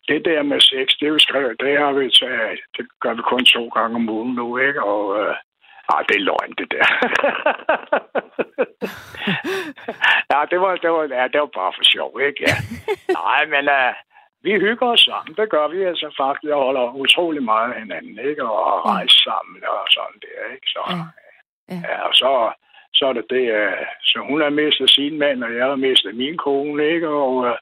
[0.09, 3.23] det der med sex, det er jo skrevet, det har vi taget, det gør vi
[3.23, 4.83] kun to gange om ugen nu, ikke?
[4.83, 5.35] Og øh,
[5.93, 6.87] ah, det er løgn, det der.
[10.33, 12.41] ja, det var, det var, ja, det var bare for sjov, ikke?
[12.49, 12.55] Ja.
[13.21, 13.95] Nej, men uh,
[14.45, 15.35] vi hygger os sammen.
[15.41, 16.49] Det gør vi altså faktisk.
[16.53, 18.43] Jeg holder utrolig meget af hinanden, ikke?
[18.45, 20.67] Og rejse sammen og sådan der, ikke?
[20.75, 21.05] Så, ja.
[21.71, 21.79] Ja.
[21.89, 22.31] ja og så,
[22.95, 26.15] så er det det, uh, så hun har mistet sin mand, og jeg har mistet
[26.23, 27.09] min kone, ikke?
[27.09, 27.57] Og, uh,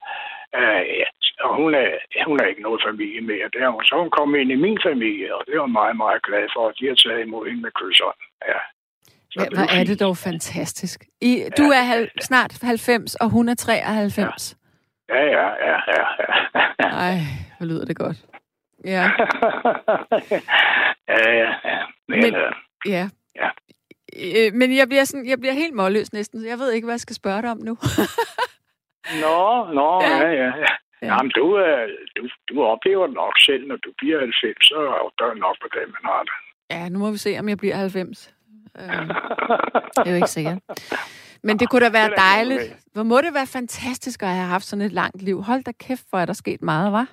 [0.61, 1.09] uh, ja,
[1.45, 1.89] og hun er,
[2.27, 3.47] hun er ikke noget familie mere.
[3.55, 3.85] Der, hun.
[3.85, 6.75] Så hun kom ind i min familie, og det var meget, meget glad for, at
[6.81, 8.21] de har taget imod hende med kysseren.
[8.51, 8.61] Ja.
[9.33, 11.05] Så ja, hvor er det dog fantastisk.
[11.21, 14.19] I, du ja, er halv, snart 90, og hun er 93.
[14.19, 14.60] Ja,
[15.17, 16.05] ja, ja, ja.
[16.79, 16.89] ja.
[17.07, 17.17] Ej,
[17.59, 18.17] hvor lyder det godt.
[18.85, 19.03] Ja.
[21.09, 21.83] ja, ja, ja.
[22.09, 22.53] Men, øh,
[22.87, 23.09] ja.
[23.37, 23.49] ja.
[24.17, 26.95] Øh, men jeg bliver, sådan, jeg bliver helt målløs næsten, så jeg ved ikke, hvad
[26.95, 27.77] jeg skal spørge dig om nu.
[29.25, 30.53] nå, nå, ja, ja, ja.
[31.03, 31.07] ja.
[31.07, 35.11] Jamen, du, øh, du, du oplever det nok selv, når du bliver 90, så er
[35.19, 36.33] der nok på det, man har det.
[36.71, 38.35] Ja, nu må vi se, om jeg bliver 90.
[38.79, 39.09] Øh,
[39.97, 40.59] det er jo ikke sikkert.
[41.43, 42.63] Men det kunne da være dejligt.
[42.93, 45.43] Hvor må det være fantastisk at have haft sådan et langt liv.
[45.43, 47.07] Hold da kæft, hvor er der sket meget, var?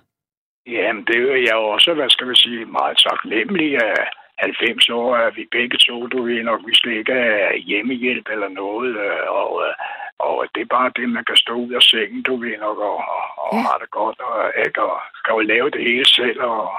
[0.68, 1.16] Jamen, det
[1.50, 3.96] er jo også, hvad skal vi sige, meget taknemmelig af
[4.38, 8.50] 90 år, at vi begge to, du ved nok, vi slet ikke er hjemmehjælp eller
[8.50, 9.74] noget, øh, og, øh,
[10.20, 12.98] og det er bare det, man kan stå ud af sengen, du ved nok, og,
[13.44, 13.62] og ja.
[13.68, 16.70] har det godt, og, ikke, og kan jo lave det hele selv, og,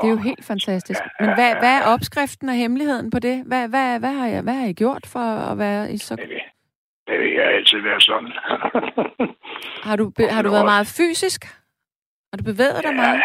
[0.00, 1.00] det er jo helt fantastisk.
[1.20, 3.42] Men hvad, hvad er opskriften og hemmeligheden på det?
[3.46, 6.16] Hvad, hvad, hvad, har, jeg, hvad har I gjort for at være i så...
[7.12, 8.32] Det vil, jeg altid være sådan.
[9.88, 11.40] har du, har du været meget fysisk?
[12.30, 13.02] Har du bevæget dig ja.
[13.02, 13.22] meget?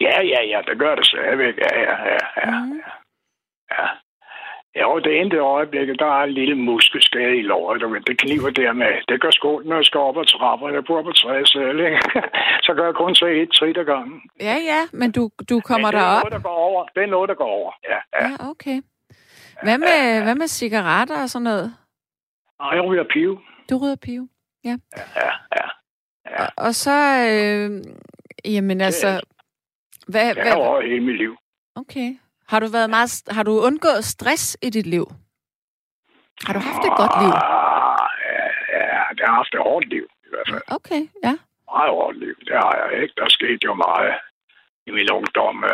[0.00, 1.54] Ja, ja, ja, det gør det stadigvæk.
[1.64, 2.50] Ja, ja, ja, ja.
[2.50, 2.80] Mm.
[3.70, 3.86] ja.
[4.78, 8.72] Ja, det endte øjeblik, der er en lille muskelskade i låret, men det kniver der
[8.72, 8.92] med.
[9.08, 10.68] Det gør skolen, når jeg skal op ad trapper.
[10.68, 12.00] Jeg bor på tredje sal, ikke?
[12.66, 14.20] Så gør jeg kun så et trit ad gangen.
[14.40, 16.22] Ja, ja, men du, du kommer derop.
[16.24, 16.84] det er noget, der går over.
[16.94, 17.98] Det er noget, der går over, ja.
[18.14, 18.78] Ja, ja okay.
[19.62, 20.22] Hvad med, ja, ja.
[20.22, 21.74] hvad med cigaretter og sådan noget?
[22.60, 23.40] Nej, jeg ryger pive.
[23.70, 24.28] Du ryger pive,
[24.64, 24.76] ja.
[24.96, 25.66] Ja, ja.
[26.30, 26.44] ja.
[26.44, 26.98] Og, og så,
[27.32, 27.70] øh,
[28.54, 29.20] jamen altså...
[30.08, 31.36] Hvad, det hvad, hele mit liv.
[31.74, 32.18] Okay.
[32.48, 35.06] Har du været meget, har du undgået stress i dit liv?
[36.46, 37.32] Har du haft et godt liv?
[37.34, 38.44] Ah, ja,
[38.74, 38.84] ja,
[39.18, 40.62] jeg har haft et hårdt liv i hvert fald.
[40.68, 41.34] Okay, ja.
[41.72, 43.14] Meget hårdt liv, det har jeg ikke.
[43.16, 44.14] Der skete jo meget
[44.86, 45.64] i min ungdom.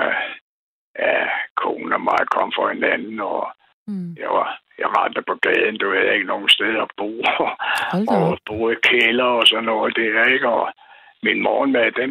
[0.99, 3.53] Ja, kone og mig kom for hinanden, og
[3.87, 4.15] mm.
[4.15, 7.11] jeg var jeg rendte på gaden, du havde ikke nogen sted at bo.
[8.15, 10.49] og bo i kælder og sådan noget der, ikke?
[10.49, 10.73] Og
[11.27, 12.11] min morgenmad, den,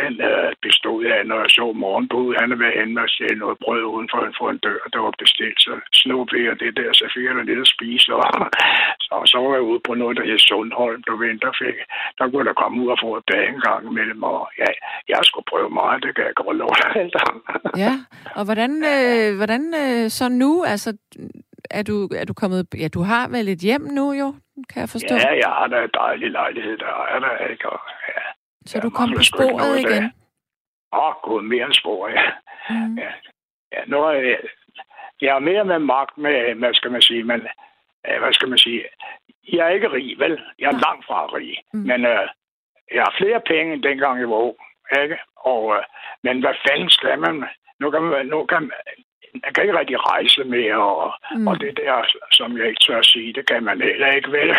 [0.00, 3.58] den uh, bestod af, når jeg så morgenbud, han havde været henne og stjæle noget
[3.64, 6.90] brød uden for, for en dør, der var bestilt, så snop vi og det der,
[6.92, 8.24] så fik jeg lidt at spise, og
[9.06, 11.76] så, så var jeg ude på noget, der hed Sundholm, du ved, der, fik,
[12.18, 14.70] der kunne der komme ud og få et bag en gang imellem, og ja,
[15.12, 16.72] jeg skulle prøve meget, det kan jeg godt lov
[17.84, 17.94] Ja,
[18.38, 20.90] og hvordan, øh, hvordan øh, så nu, altså,
[21.70, 22.66] er du, er du kommet...
[22.78, 24.34] Ja, du har vel et hjem nu, jo,
[24.70, 25.14] kan jeg forstå?
[25.14, 27.68] Ja, jeg har da en dejlig lejlighed, der er der, ikke?
[27.70, 28.20] Og, ja,
[28.66, 30.04] så du kom på sporet igen?
[30.92, 32.30] Åh, oh, gud, mere end spor, ja.
[32.70, 32.98] Mm.
[32.98, 33.10] ja.
[33.72, 34.38] ja nu er jeg,
[35.20, 37.40] jeg er mere med magt med, hvad skal man sige, men
[38.20, 38.84] hvad skal man sige,
[39.52, 40.40] jeg er ikke rig, vel?
[40.58, 40.84] Jeg er ja.
[40.86, 41.58] langt fra rig.
[41.72, 41.80] Mm.
[41.80, 42.26] Men uh,
[42.94, 44.56] jeg har flere penge, end dengang jeg var ung.
[45.02, 45.18] ikke?
[45.36, 45.82] Og, øh,
[46.22, 47.44] men hvad fanden skal man?
[47.80, 48.80] Nu kan man, nu kan man,
[49.32, 51.46] man kan ikke rigtig rejse mere, og, mm.
[51.48, 51.94] og det der,
[52.30, 54.48] som jeg ikke tør sige, det kan man heller ikke, vel?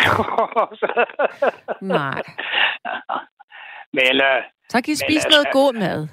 [1.98, 2.22] Nej.
[3.98, 6.08] men, uh, så kan I spise altså, noget god mad.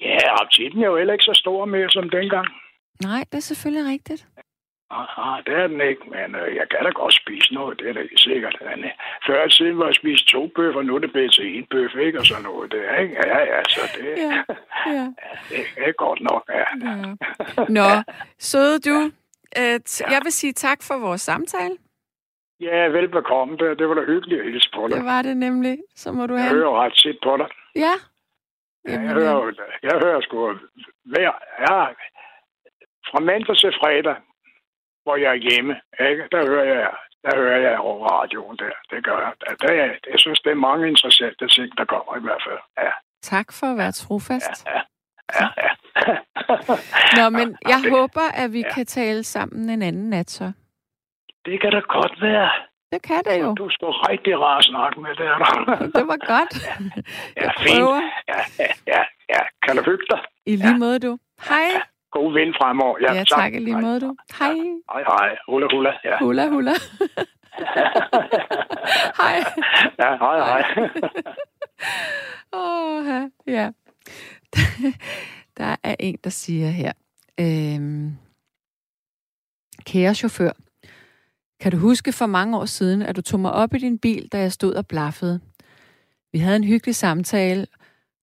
[0.00, 2.46] Ja, appetitten er jo heller ikke så stor mere som dengang.
[3.02, 4.26] Nej, det er selvfølgelig rigtigt.
[4.90, 7.92] Aha, det er den ikke, men øh, jeg kan da godt spise noget, det er
[7.92, 8.56] da ikke sikkert.
[8.60, 8.90] Men, øh,
[9.26, 11.94] før i tiden var jeg spist to bøffer, nu er det blevet til en bøf,
[11.94, 12.18] ikke?
[12.18, 13.14] Og sådan noget, det er, ikke?
[13.26, 14.44] Ja, ja, så det, ja,
[14.96, 15.06] ja.
[15.50, 16.66] det er godt nok, ja.
[16.86, 17.14] ja.
[17.78, 17.88] Nå,
[18.38, 18.96] søde du,
[19.60, 20.10] øh, ja.
[20.14, 21.76] jeg vil sige tak for vores samtale.
[22.60, 23.56] Ja, velbekomme.
[23.56, 24.96] Det, det var da hyggeligt at hilse på dig.
[24.96, 25.78] Det var det nemlig.
[25.94, 26.48] Så må du have...
[26.48, 27.46] Jeg hører ret set på dig.
[27.74, 27.94] Ja.
[28.88, 30.58] ja jeg, hører, jeg hører sgu
[31.04, 31.32] hver...
[31.68, 31.84] Ja,
[33.10, 34.16] fra mandag til fredag,
[35.06, 35.74] hvor jeg er hjemme,
[36.10, 36.24] ikke?
[36.32, 36.90] der hører jeg
[37.26, 38.76] der hører jeg over radioen der.
[38.90, 39.32] Det gør jeg.
[39.60, 42.60] Det er, jeg synes, det er mange interessante ting, der kommer i hvert fald.
[42.84, 42.92] Ja.
[43.22, 44.66] Tak for at være trofast.
[44.66, 44.82] Ja, ja.
[45.40, 45.72] ja, ja.
[47.18, 48.74] Nå, men jeg ja, håber, at vi ja.
[48.74, 50.52] kan tale sammen en anden nat så.
[51.44, 52.50] Det kan da godt være.
[52.92, 53.54] Det kan det jo.
[53.54, 55.34] Du står rigtig rar snakke med der.
[55.98, 56.52] det var godt.
[56.66, 57.88] Ja, ja fint.
[58.28, 59.42] Ja, ja, ja, ja.
[59.62, 60.20] Kan du hygge dig?
[60.46, 60.76] I lige ja.
[60.76, 61.18] måde, du.
[61.48, 61.68] Hej.
[61.74, 61.80] Ja
[62.10, 62.96] god vind fremover.
[63.00, 63.38] Ja, ja tak.
[63.38, 64.16] tak lige måde, du.
[64.38, 64.54] Hej.
[64.92, 65.36] Hej, hej.
[65.48, 65.92] Hula, hula.
[66.04, 66.18] Ja.
[66.18, 66.70] Hula, hula.
[69.22, 69.36] hej.
[69.98, 70.62] Ja, hej, hej.
[72.52, 73.70] Åh, oh, ja.
[75.58, 76.92] Der er en, der siger her.
[77.40, 78.16] Øhm,
[79.86, 80.52] kære chauffør,
[81.60, 84.28] kan du huske for mange år siden, at du tog mig op i din bil,
[84.32, 85.40] da jeg stod og blaffede?
[86.32, 87.66] Vi havde en hyggelig samtale,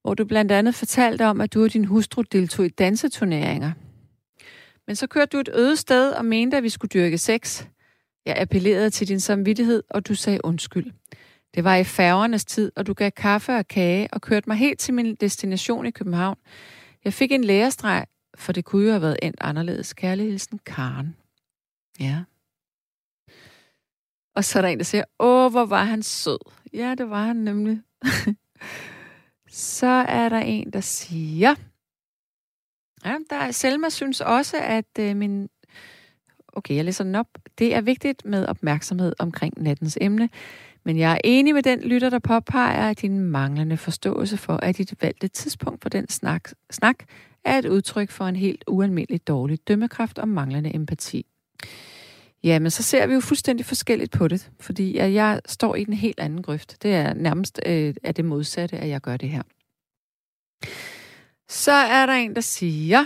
[0.04, 3.72] hvor du blandt andet fortalte om, at du og din hustru deltog i danseturneringer.
[4.88, 7.66] Men så kørte du et øde sted og mente, at vi skulle dyrke sex.
[8.26, 10.91] Jeg appellerede til din samvittighed, og du sagde undskyld.
[11.56, 14.80] Det var i færgernes tid, og du gav kaffe og kage og kørte mig helt
[14.80, 16.38] til min destination i København.
[17.06, 19.93] Jeg fik en lærestreg, for det kunne jo have været endt anderledes.
[19.93, 21.16] Kærlig hilsen, Karen.
[21.99, 22.24] Ja.
[24.36, 26.39] Og så er der en, der siger, åh, hvor var han sød.
[26.74, 27.82] Ja, det var han nemlig.
[29.56, 31.56] så er der en, der siger,
[33.06, 35.49] Ja, der er, Selma synes også, at øh, min...
[36.47, 37.28] Okay, jeg læser den op.
[37.60, 40.30] Det er vigtigt med opmærksomhed omkring nattens emne,
[40.84, 44.78] men jeg er enig med den lytter, der påpeger, at din manglende forståelse for, at
[44.78, 47.04] dit valgte tidspunkt for den snak, snak
[47.45, 51.26] er et udtryk for en helt ualmindelig dårlig dømmekraft og manglende empati.
[52.44, 55.84] Ja, men så ser vi jo fuldstændig forskelligt på det, fordi at jeg står i
[55.84, 56.78] den helt anden grøft.
[56.82, 59.44] Det er nærmest øh, er det modsatte, at jeg gør det her.
[61.50, 63.06] Så er der en, der siger,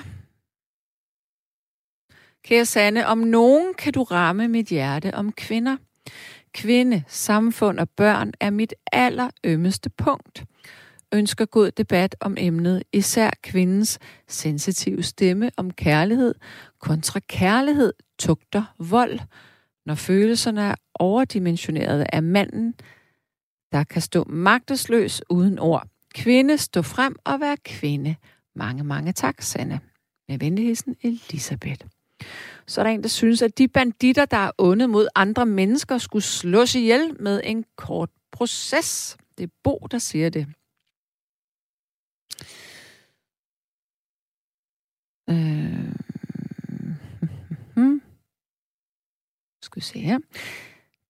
[2.44, 5.78] Kære Sanne, om nogen kan du ramme mit hjerte om kvinder.
[6.54, 10.44] Kvinde, samfund og børn er mit allerømmeste punkt.
[11.14, 16.36] Ønsker god debat om emnet, især kvindens sensitive stemme om kærlighed
[16.80, 19.20] kontra kærlighed, tugter, vold,
[19.86, 22.74] når følelserne er overdimensionerede af manden,
[23.72, 25.88] der kan stå magtesløs uden ord.
[26.14, 28.16] Kvinde, stå frem og vær kvinde.
[28.56, 29.80] Mange, mange tak, Sanne.
[30.30, 31.86] Med venligheden, Elisabeth.
[32.68, 35.98] Så er der en, der synes, at de banditter, der er onde mod andre mennesker,
[35.98, 39.18] skulle slås ihjel med en kort proces.
[39.38, 40.48] Det er Bo, der siger det.
[45.30, 45.94] Øh...
[49.62, 50.20] Skal se her.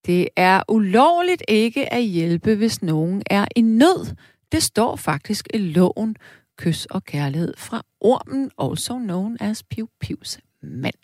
[0.05, 4.15] Det er ulovligt ikke at hjælpe, hvis nogen er i nød.
[4.51, 6.15] Det står faktisk i loven
[6.57, 10.95] kys og kærlighed fra ormen, also known as Piu Pius mand.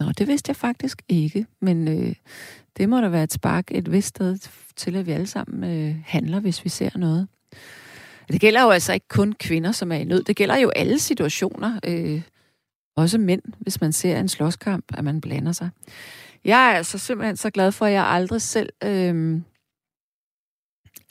[0.00, 2.14] Nå, det vidste jeg faktisk ikke, men øh,
[2.76, 4.38] det må da være et spark et vist sted
[4.76, 7.28] til, at vi alle sammen øh, handler, hvis vi ser noget.
[8.28, 10.22] Det gælder jo altså ikke kun kvinder, som er i nød.
[10.22, 11.80] Det gælder jo alle situationer.
[11.84, 12.22] Øh,
[12.96, 15.70] også mænd, hvis man ser en slåskamp, at man blander sig.
[16.44, 19.40] Jeg er altså simpelthen så glad for, at jeg aldrig selv øh,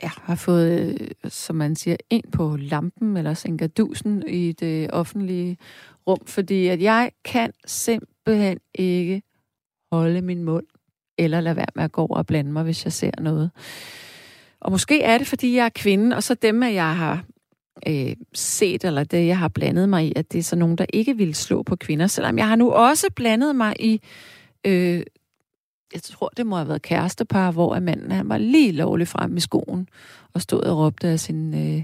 [0.04, 5.58] ja, har fået, øh, som man siger, en på lampen eller sænkerdusen i det offentlige
[6.08, 9.22] rum, fordi at jeg kan simpelthen ikke
[9.92, 10.66] holde min mund
[11.18, 13.52] eller lade være med at gå over og blande mig, hvis jeg ser noget.
[14.66, 17.24] Og måske er det, fordi jeg er kvinde, og så dem, jeg har
[17.88, 20.86] øh, set, eller det, jeg har blandet mig i, at det er så nogen, der
[20.94, 24.02] ikke vil slå på kvinder, selvom jeg har nu også blandet mig i
[24.68, 25.04] øh,
[25.94, 29.40] jeg tror, det må have været kærestepar, hvor manden han var lige lovlig frem i
[29.40, 29.88] skoen
[30.34, 31.84] og stod og råbte af sin øh,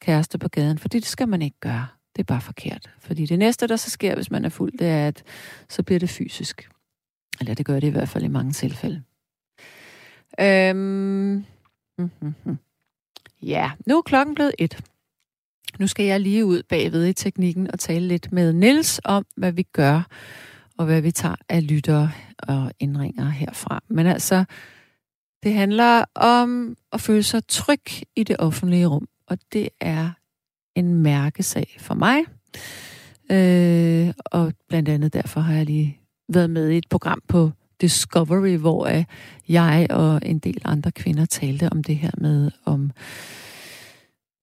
[0.00, 1.86] kæreste på gaden, fordi det skal man ikke gøre.
[2.16, 2.90] Det er bare forkert.
[3.00, 5.22] Fordi det næste, der så sker, hvis man er fuld, det er, at
[5.68, 6.68] så bliver det fysisk.
[7.40, 9.02] Eller det gør det i hvert fald i mange tilfælde.
[10.40, 11.44] Øhm,
[11.98, 12.58] mm-hmm.
[13.42, 14.84] Ja, nu er klokken blevet et.
[15.78, 19.52] Nu skal jeg lige ud bagved i teknikken og tale lidt med Niels om, hvad
[19.52, 20.06] vi gør,
[20.78, 23.82] og hvad vi tager af lyttere og indringer herfra.
[23.88, 24.44] Men altså,
[25.42, 27.82] det handler om at føle sig tryg
[28.16, 30.10] i det offentlige rum, og det er
[30.74, 32.24] en mærkesag for mig.
[33.30, 37.50] Øh, og blandt andet derfor har jeg lige været med i et program på
[37.82, 39.04] Discovery, hvor øh,
[39.48, 42.90] jeg og en del andre kvinder talte om det her med, om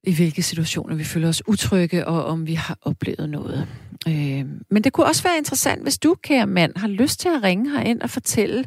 [0.04, 3.68] i hvilke situationer vi føler os utrygge, og om vi har oplevet noget.
[4.08, 7.44] Øh, men det kunne også være interessant, hvis du, kære mand, har lyst til at
[7.44, 8.66] ringe herind og fortælle,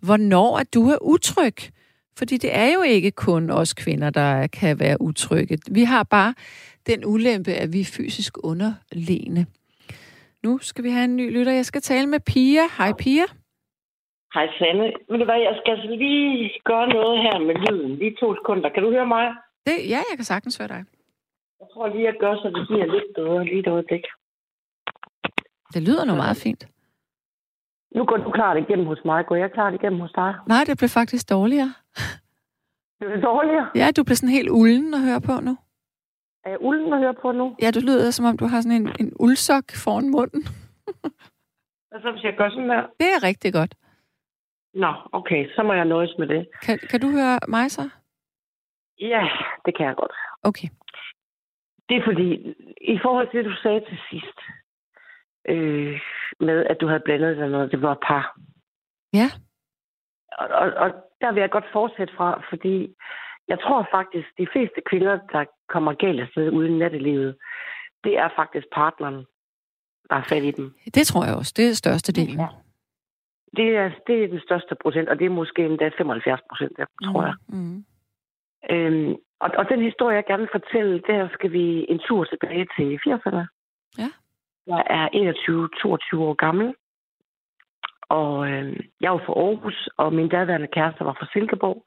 [0.00, 1.56] hvornår at du er utryg.
[2.16, 5.58] Fordi det er jo ikke kun os kvinder, der kan være utrygge.
[5.70, 6.34] Vi har bare
[6.86, 9.46] den ulempe, at vi er fysisk underlegne.
[10.42, 11.52] Nu skal vi have en ny lytter.
[11.52, 12.62] Jeg skal tale med Pia.
[12.78, 13.24] Hej Pia.
[14.34, 14.86] Hej Sanne.
[15.08, 17.96] Ved du hvad, jeg skal lige gøre noget her med lyden.
[17.96, 18.68] Lige to sekunder.
[18.68, 19.24] Kan du høre mig?
[19.66, 20.84] Det, ja, jeg kan sagtens høre dig.
[21.60, 24.04] Jeg tror lige, at gør, så det bliver lidt bedre lige et øjeblik.
[25.74, 26.62] Det lyder nu meget fint.
[27.96, 29.26] Nu går du klart igennem hos mig.
[29.26, 30.34] Går jeg klart igennem hos dig?
[30.46, 31.72] Nej, det blev faktisk dårligere.
[33.00, 33.70] Det er dårligere.
[33.74, 35.56] Ja, du bliver sådan helt ulden at høre på nu.
[36.44, 37.56] Er jeg ulden at høre på nu?
[37.62, 40.42] Ja, du lyder som om, du har sådan en, en uldsok foran munden.
[41.88, 42.82] Hvad så, hvis jeg gør sådan der?
[43.00, 43.74] Det er rigtig godt.
[44.74, 46.48] Nå, okay, så må jeg nøjes med det.
[46.62, 47.90] Kan, kan du høre mig så?
[49.00, 49.28] Ja,
[49.64, 50.12] det kan jeg godt.
[50.42, 50.68] Okay.
[51.88, 54.38] Det er fordi, i forhold til det, du sagde til sidst,
[55.48, 56.00] øh,
[56.40, 58.36] med at du havde blandet dig noget, det var et par.
[59.12, 59.28] Ja.
[60.38, 62.94] Og, og, og der vil jeg godt fortsætte fra, fordi
[63.48, 67.36] jeg tror faktisk, de fleste kvinder, der kommer galt afsted uden nattelivet,
[68.04, 69.26] det er faktisk partneren,
[70.10, 70.74] der er fat i dem.
[70.94, 71.52] Det tror jeg også.
[71.56, 72.34] Det er største del.
[72.34, 72.46] Ja.
[73.56, 77.22] Det er, det er den største procent, og det er måske endda 75 procent, tror
[77.24, 77.34] jeg.
[77.48, 77.84] Mm.
[78.70, 82.66] Øhm, og, og den historie, jeg gerne vil fortælle, der skal vi en tur tilbage
[82.76, 83.44] til 80'erne.
[83.98, 84.08] Ja.
[84.66, 85.06] Jeg er
[86.14, 86.74] 21-22 år gammel,
[88.08, 91.86] og øh, jeg var fra Aarhus, og min daværende kæreste var fra Silkeborg.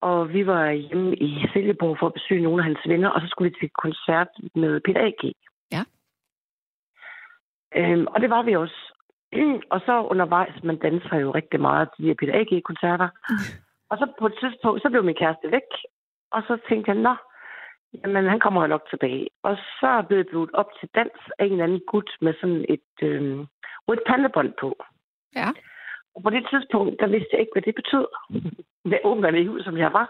[0.00, 3.26] Og vi var hjemme i Silkeborg for at besøge nogle af hans venner, og så
[3.28, 5.22] skulle vi til koncert med Peter A.G.
[5.72, 5.82] Ja.
[7.76, 9.01] Øhm, og det var vi også.
[9.74, 13.08] og så undervejs, man danser jo rigtig meget til de her Peter A.G.-koncerter.
[13.90, 15.70] og så på et tidspunkt, så blev min kæreste væk.
[16.30, 17.14] Og så tænkte jeg, nå,
[17.94, 19.28] jamen han kommer jo nok tilbage.
[19.42, 22.92] Og så blev det blevet op til dans af en anden gut med sådan et
[23.02, 23.46] øh,
[23.88, 24.70] rødt pandebånd på.
[25.36, 25.48] Ja.
[26.14, 28.06] Og på det tidspunkt, der vidste jeg ikke, hvad det betød.
[28.90, 30.06] Med ung og naiv, som jeg var.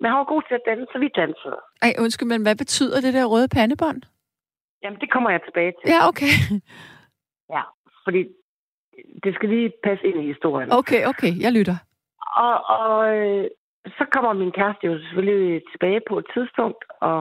[0.00, 1.58] Men han var god til at danse, så vi dansede.
[1.82, 4.02] Ej, undskyld, men hvad betyder det der røde pandebånd?
[4.82, 5.84] Jamen, det kommer jeg tilbage til.
[5.92, 6.32] Ja, okay.
[7.54, 7.62] Ja,
[8.04, 8.20] fordi
[9.24, 10.72] det skal lige passe ind i historien.
[10.72, 11.76] Okay, okay, jeg lytter.
[12.36, 13.44] Og, og øh,
[13.98, 17.18] så kommer min kæreste jo selvfølgelig tilbage på et tidspunkt, og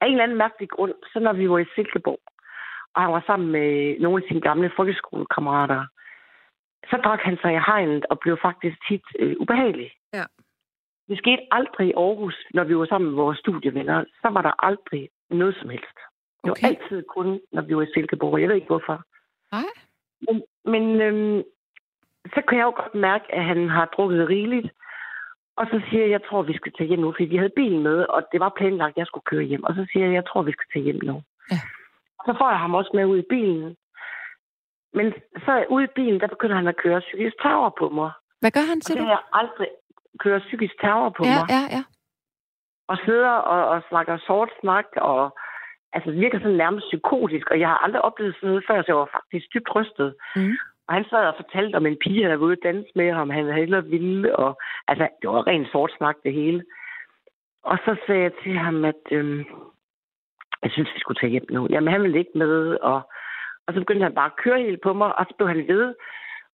[0.00, 2.20] af en eller anden mærkelig grund, så når vi var i Silkeborg,
[2.94, 5.86] og han var sammen med nogle af sine gamle folkeskolekammerater,
[6.90, 9.90] så drak han sig i hegnet og blev faktisk tit øh, ubehagelig.
[10.12, 10.24] Ja.
[11.08, 14.04] Det skete aldrig i Aarhus, når vi var sammen med vores studievenner.
[14.22, 15.98] Så var der aldrig noget som helst.
[16.44, 16.62] Det Okay.
[16.62, 18.40] var altid kun, når vi var i Silkeborg.
[18.40, 19.02] Jeg ved ikke hvorfor.
[19.52, 19.70] Nej.
[20.26, 21.42] Men, men øhm,
[22.34, 24.68] så kan jeg jo godt mærke, at han har drukket rigeligt.
[25.56, 27.82] Og så siger jeg, jeg tror, vi skal tage hjem nu, fordi vi havde bilen
[27.82, 29.64] med, og det var planlagt, at jeg skulle køre hjem.
[29.64, 31.22] Og så siger jeg, jeg tror, vi skal tage hjem nu.
[31.50, 31.60] Ja.
[32.26, 33.76] Så får jeg ham også med ud i bilen.
[34.94, 35.12] Men
[35.44, 38.10] så ude i bilen, der begynder han at køre psykisk terror på mig.
[38.40, 39.68] Hvad gør han til det jeg aldrig
[40.18, 41.46] kørt psykisk terror på Ja, mig.
[41.48, 41.82] ja, ja.
[42.88, 45.36] Og sidder og, og snakker sort snak, og
[45.94, 47.50] altså virker sådan nærmest psykotisk.
[47.50, 50.14] Og jeg har aldrig oplevet sådan noget før, så jeg var faktisk dybt rystet.
[50.36, 50.56] Mm.
[50.86, 53.30] Og han sad og fortalte om en pige, der var ude at danse med ham,
[53.30, 56.64] han hellere ville, og altså, det var rent sort snak, det hele.
[57.62, 59.44] Og så sagde jeg til ham, at øhm,
[60.62, 61.66] jeg synes, vi skulle tage hjem nu.
[61.70, 63.10] Jamen, han ville ikke med, og,
[63.66, 65.94] og så begyndte han bare at køre helt på mig, og så blev han ved.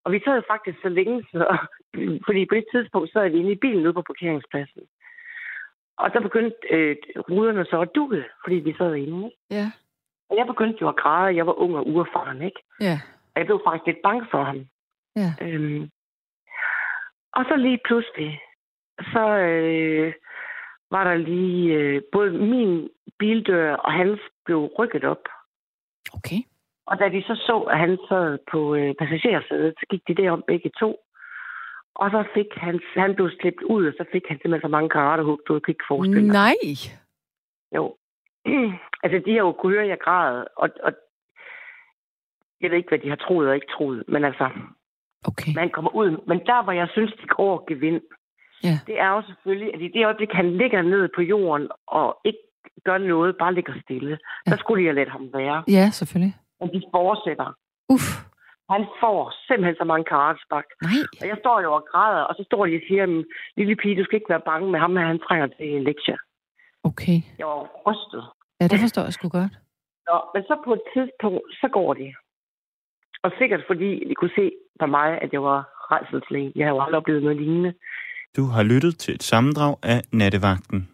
[0.05, 1.59] Og vi sad faktisk så længe, så,
[2.27, 4.83] fordi på det tidspunkt sad vi inde i bilen ude på parkeringspladsen.
[6.05, 6.97] Og så begyndte øh,
[7.31, 9.27] ruderne så at dukke, fordi vi sad inde.
[9.27, 9.37] ikke?
[9.51, 9.67] Ja,
[10.31, 12.61] Og jeg begyndte jo at græde, jeg var ung og uerfaren, ikke?
[12.81, 13.01] ja,
[13.35, 14.67] Og jeg blev faktisk lidt bange for ham.
[15.17, 15.31] ja.
[15.41, 15.91] Øhm,
[17.33, 18.41] og så lige pludselig,
[19.13, 20.13] så øh,
[20.91, 22.89] var der lige øh, både min
[23.19, 25.25] bildør og hans blev rykket op.
[26.15, 26.41] Okay.
[26.87, 30.45] Og da de så så, at han sad på øh, passagersædet, så gik de derom
[30.47, 30.97] begge to.
[31.95, 34.89] Og så fik han, han blev slæbt ud, og så fik han simpelthen så mange
[34.89, 36.33] karatehug, du kan ikke forestille dig.
[36.33, 36.55] Nej.
[37.77, 37.97] Jo.
[39.05, 40.93] altså, de har jo kunne høre, at jeg græd, og, og
[42.61, 44.51] jeg ved ikke, hvad de har troet og ikke troet, men altså,
[45.29, 45.53] Okay.
[45.55, 46.11] man kommer ud.
[46.27, 48.01] Men der, hvor jeg synes, de går gevind,
[48.65, 48.79] Ja.
[48.87, 52.39] det er jo selvfølgelig, at i det øjeblik, han ligger ned på jorden og ikke
[52.85, 54.19] gør noget, bare ligger stille.
[54.47, 54.51] Ja.
[54.51, 55.65] Så skulle de have ladt ham være.
[55.69, 56.35] Ja, selvfølgelig.
[56.61, 57.55] Men de fortsætter.
[57.89, 58.09] Uff.
[58.75, 60.67] Han får simpelthen så mange karatsbak.
[60.83, 61.01] Nej.
[61.21, 63.25] Og jeg står jo og græder, og så står de og siger, "Men,
[63.57, 66.17] lille pige, du skal ikke være bange med ham, at han trænger til en lektie.
[66.91, 67.19] Okay.
[67.39, 68.23] Jeg var rystet.
[68.61, 69.55] Ja, det forstår jeg sgu godt.
[70.09, 72.15] Nå, men så på et tidspunkt, så går de.
[73.25, 74.47] Og sikkert fordi de kunne se
[74.81, 75.61] på mig, at jeg var
[75.93, 76.53] rejselslæg.
[76.57, 77.73] Jeg har jo aldrig oplevet noget lignende.
[78.37, 80.89] Du har lyttet til et sammendrag af Nattevagten.